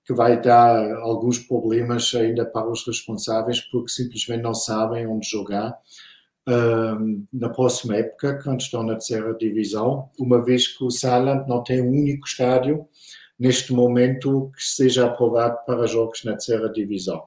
[0.04, 5.78] que vai dar alguns problemas ainda para os responsáveis porque simplesmente não sabem onde jogar
[7.32, 11.82] na próxima época, quando estão na terceira divisão, uma vez que o Saarland não tem
[11.82, 12.88] um único estádio
[13.40, 17.24] neste momento que seja aprovado para jogos na terceira divisão.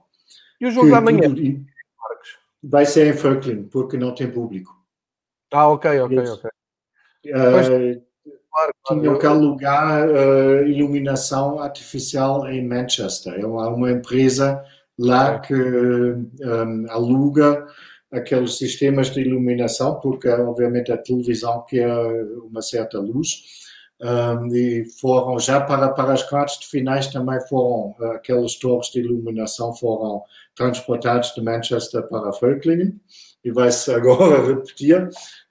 [0.61, 1.35] E o jogo da manhã?
[2.63, 4.77] Vai ser em Völkling, porque não tem público.
[5.53, 6.51] Ah, ok, ok, ok.
[7.27, 8.03] Uh,
[8.51, 13.35] claro, tinham que alugar uh, iluminação artificial em Manchester.
[13.41, 14.65] É uma, uma empresa
[14.99, 17.67] lá que um, aluga
[18.13, 21.91] aqueles sistemas de iluminação, porque obviamente a televisão quer
[22.45, 23.63] uma certa luz.
[24.01, 28.99] Um, e foram já para, para as quartas de finais também foram aqueles torres de
[28.99, 30.25] iluminação foram
[30.57, 32.99] transportados de Manchester para Völklingen
[33.45, 35.09] e vai-se agora repetir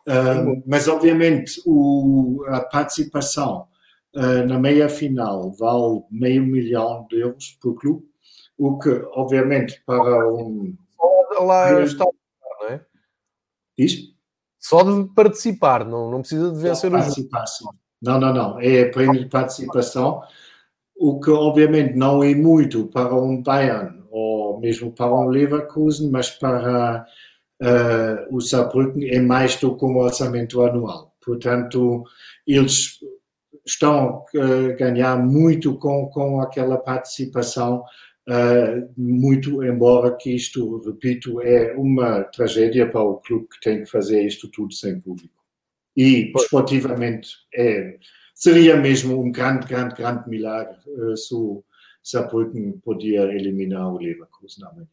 [0.08, 3.68] Uh, mas, obviamente, o, a participação
[4.16, 8.04] uh, na meia final vale meio milhão de euros por clube,
[8.58, 10.76] o que, obviamente, para um.
[11.40, 12.21] Lá está, é?
[13.82, 14.12] Diz?
[14.60, 17.66] Só de participar, não, não precisa de vencer o participar, sim.
[18.02, 18.60] Não, não, não.
[18.60, 20.22] É prémio de participação,
[20.96, 26.30] o que, obviamente, não é muito para um Bayern ou mesmo para um Leverkusen, mas
[26.30, 27.06] para
[27.62, 31.16] uh, o Saarbrücken é mais do que um orçamento anual.
[31.26, 32.04] Portanto,
[32.46, 33.00] eles
[33.66, 37.84] estão a ganhar muito com, com aquela participação,
[38.28, 43.86] uh, muito, embora que isto, repito, é uma tragédia para o clube que tem que
[43.86, 45.42] fazer isto tudo sem público.
[45.96, 47.98] E, esportivamente, é,
[48.34, 51.64] seria mesmo um grande, grande, grande milagre uh, se o
[52.04, 54.88] Saarbrücken podia eliminar o Leverkusen amanhã.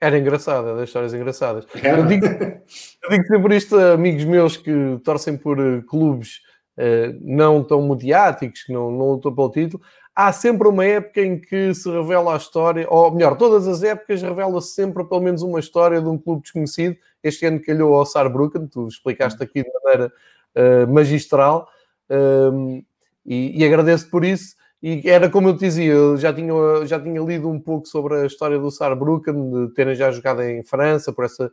[0.00, 1.66] Era engraçado, é das histórias engraçadas.
[1.82, 4.70] Eu digo, eu digo sempre isto a amigos meus que
[5.02, 6.40] torcem por uh, clubes
[6.76, 9.82] uh, não tão mediáticos, que não, não lutam pelo título.
[10.16, 14.22] Há sempre uma época em que se revela a história, ou melhor, todas as épocas
[14.22, 16.96] revela-se sempre pelo menos uma história de um clube desconhecido.
[17.20, 20.12] Este ano calhou ao Saarbrücken, tu explicaste aqui de maneira
[20.54, 21.68] uh, magistral,
[22.08, 22.84] ehm,
[23.26, 24.54] e, e agradeço por isso.
[24.86, 26.52] E era como eu te dizia, eu já tinha,
[26.84, 30.62] já tinha lido um pouco sobre a história do Saarbrücken, de terem já jogado em
[30.62, 31.50] França, por essa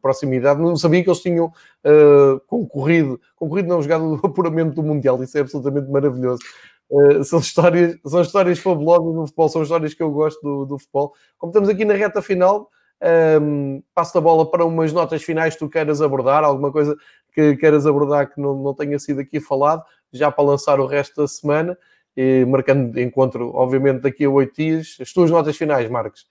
[0.00, 0.60] proximidade.
[0.60, 5.36] Não sabia que eles tinham uh, concorrido, concorrido não jogado o apuramento do Mundial, isso
[5.36, 6.40] é absolutamente maravilhoso.
[6.90, 10.78] Uh, são, histórias, são histórias fabulosas do futebol, são histórias que eu gosto do, do
[10.78, 11.14] futebol.
[11.38, 12.68] Como estamos aqui na reta final,
[13.02, 16.96] um, ehm, passo a bola para umas notas finais que tu queiras abordar, alguma coisa
[17.34, 21.22] que queiras abordar que não, não tenha sido aqui falado, já para lançar o resto
[21.22, 21.76] da semana
[22.16, 24.96] e marcando encontro, obviamente, daqui a oito dias.
[25.00, 26.26] As tuas notas finais, Marcos.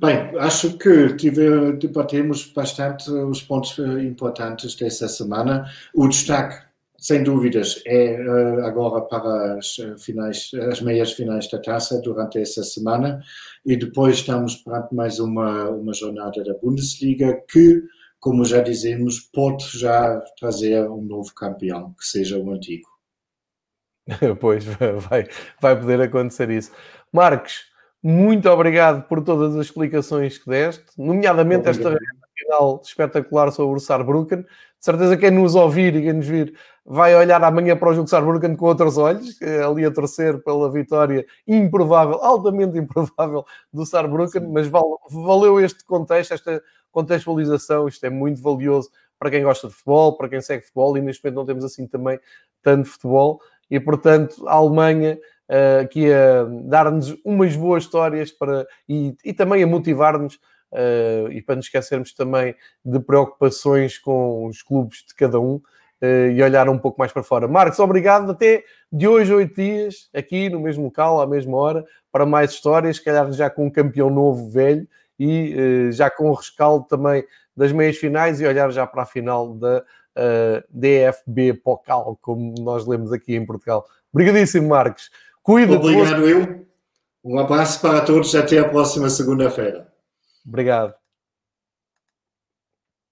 [0.00, 5.70] Bem, acho que tive, debatemos bastante os pontos eh, importantes dessa semana.
[5.94, 6.56] O destaque,
[7.00, 12.38] sem dúvidas, é eh, agora para as, eh, finais, as meias finais da taça durante
[12.38, 13.22] essa semana
[13.64, 17.82] e depois estamos perante mais uma, uma jornada da Bundesliga que,
[18.18, 22.88] como já dizemos, pode já trazer um novo campeão, que seja o antigo.
[24.38, 25.26] pois vai,
[25.58, 26.70] vai poder acontecer isso.
[27.10, 27.64] Marcos,
[28.02, 31.94] muito obrigado por todas as explicações que deste, nomeadamente obrigado.
[31.94, 34.42] esta final espetacular sobre o Saarbrücken.
[34.42, 36.54] De certeza quem nos ouvir e quem nos vir
[36.92, 40.68] vai olhar amanhã para o jogo de Saarbrücken com outros olhos, ali a torcer pela
[40.72, 44.66] vitória improvável, altamente improvável do Saarbrücken, mas
[45.08, 46.60] valeu este contexto, esta
[46.90, 51.00] contextualização, isto é muito valioso para quem gosta de futebol, para quem segue futebol e
[51.00, 52.18] neste momento não temos assim também
[52.60, 55.16] tanto futebol e, portanto, a Alemanha
[55.48, 60.34] uh, aqui a dar-nos umas boas histórias para, e, e também a motivar-nos
[60.72, 65.60] uh, e para nos esquecermos também de preocupações com os clubes de cada um
[66.02, 67.46] e olhar um pouco mais para fora.
[67.46, 68.30] Marcos, obrigado.
[68.30, 72.96] Até de hoje, oito dias, aqui no mesmo local, à mesma hora, para mais histórias,
[72.96, 74.86] se calhar já com um campeão novo, velho,
[75.18, 77.24] e já com o rescaldo também
[77.56, 79.84] das meias finais e olhar já para a final da
[80.16, 83.84] uh, DFB Pocal, como nós lemos aqui em Portugal.
[84.12, 85.10] Obrigadíssimo, Marcos.
[85.42, 86.66] Cuida Obrigado, eu.
[87.24, 88.34] Um abraço para todos.
[88.34, 89.88] Até a próxima segunda-feira.
[90.46, 90.99] Obrigado.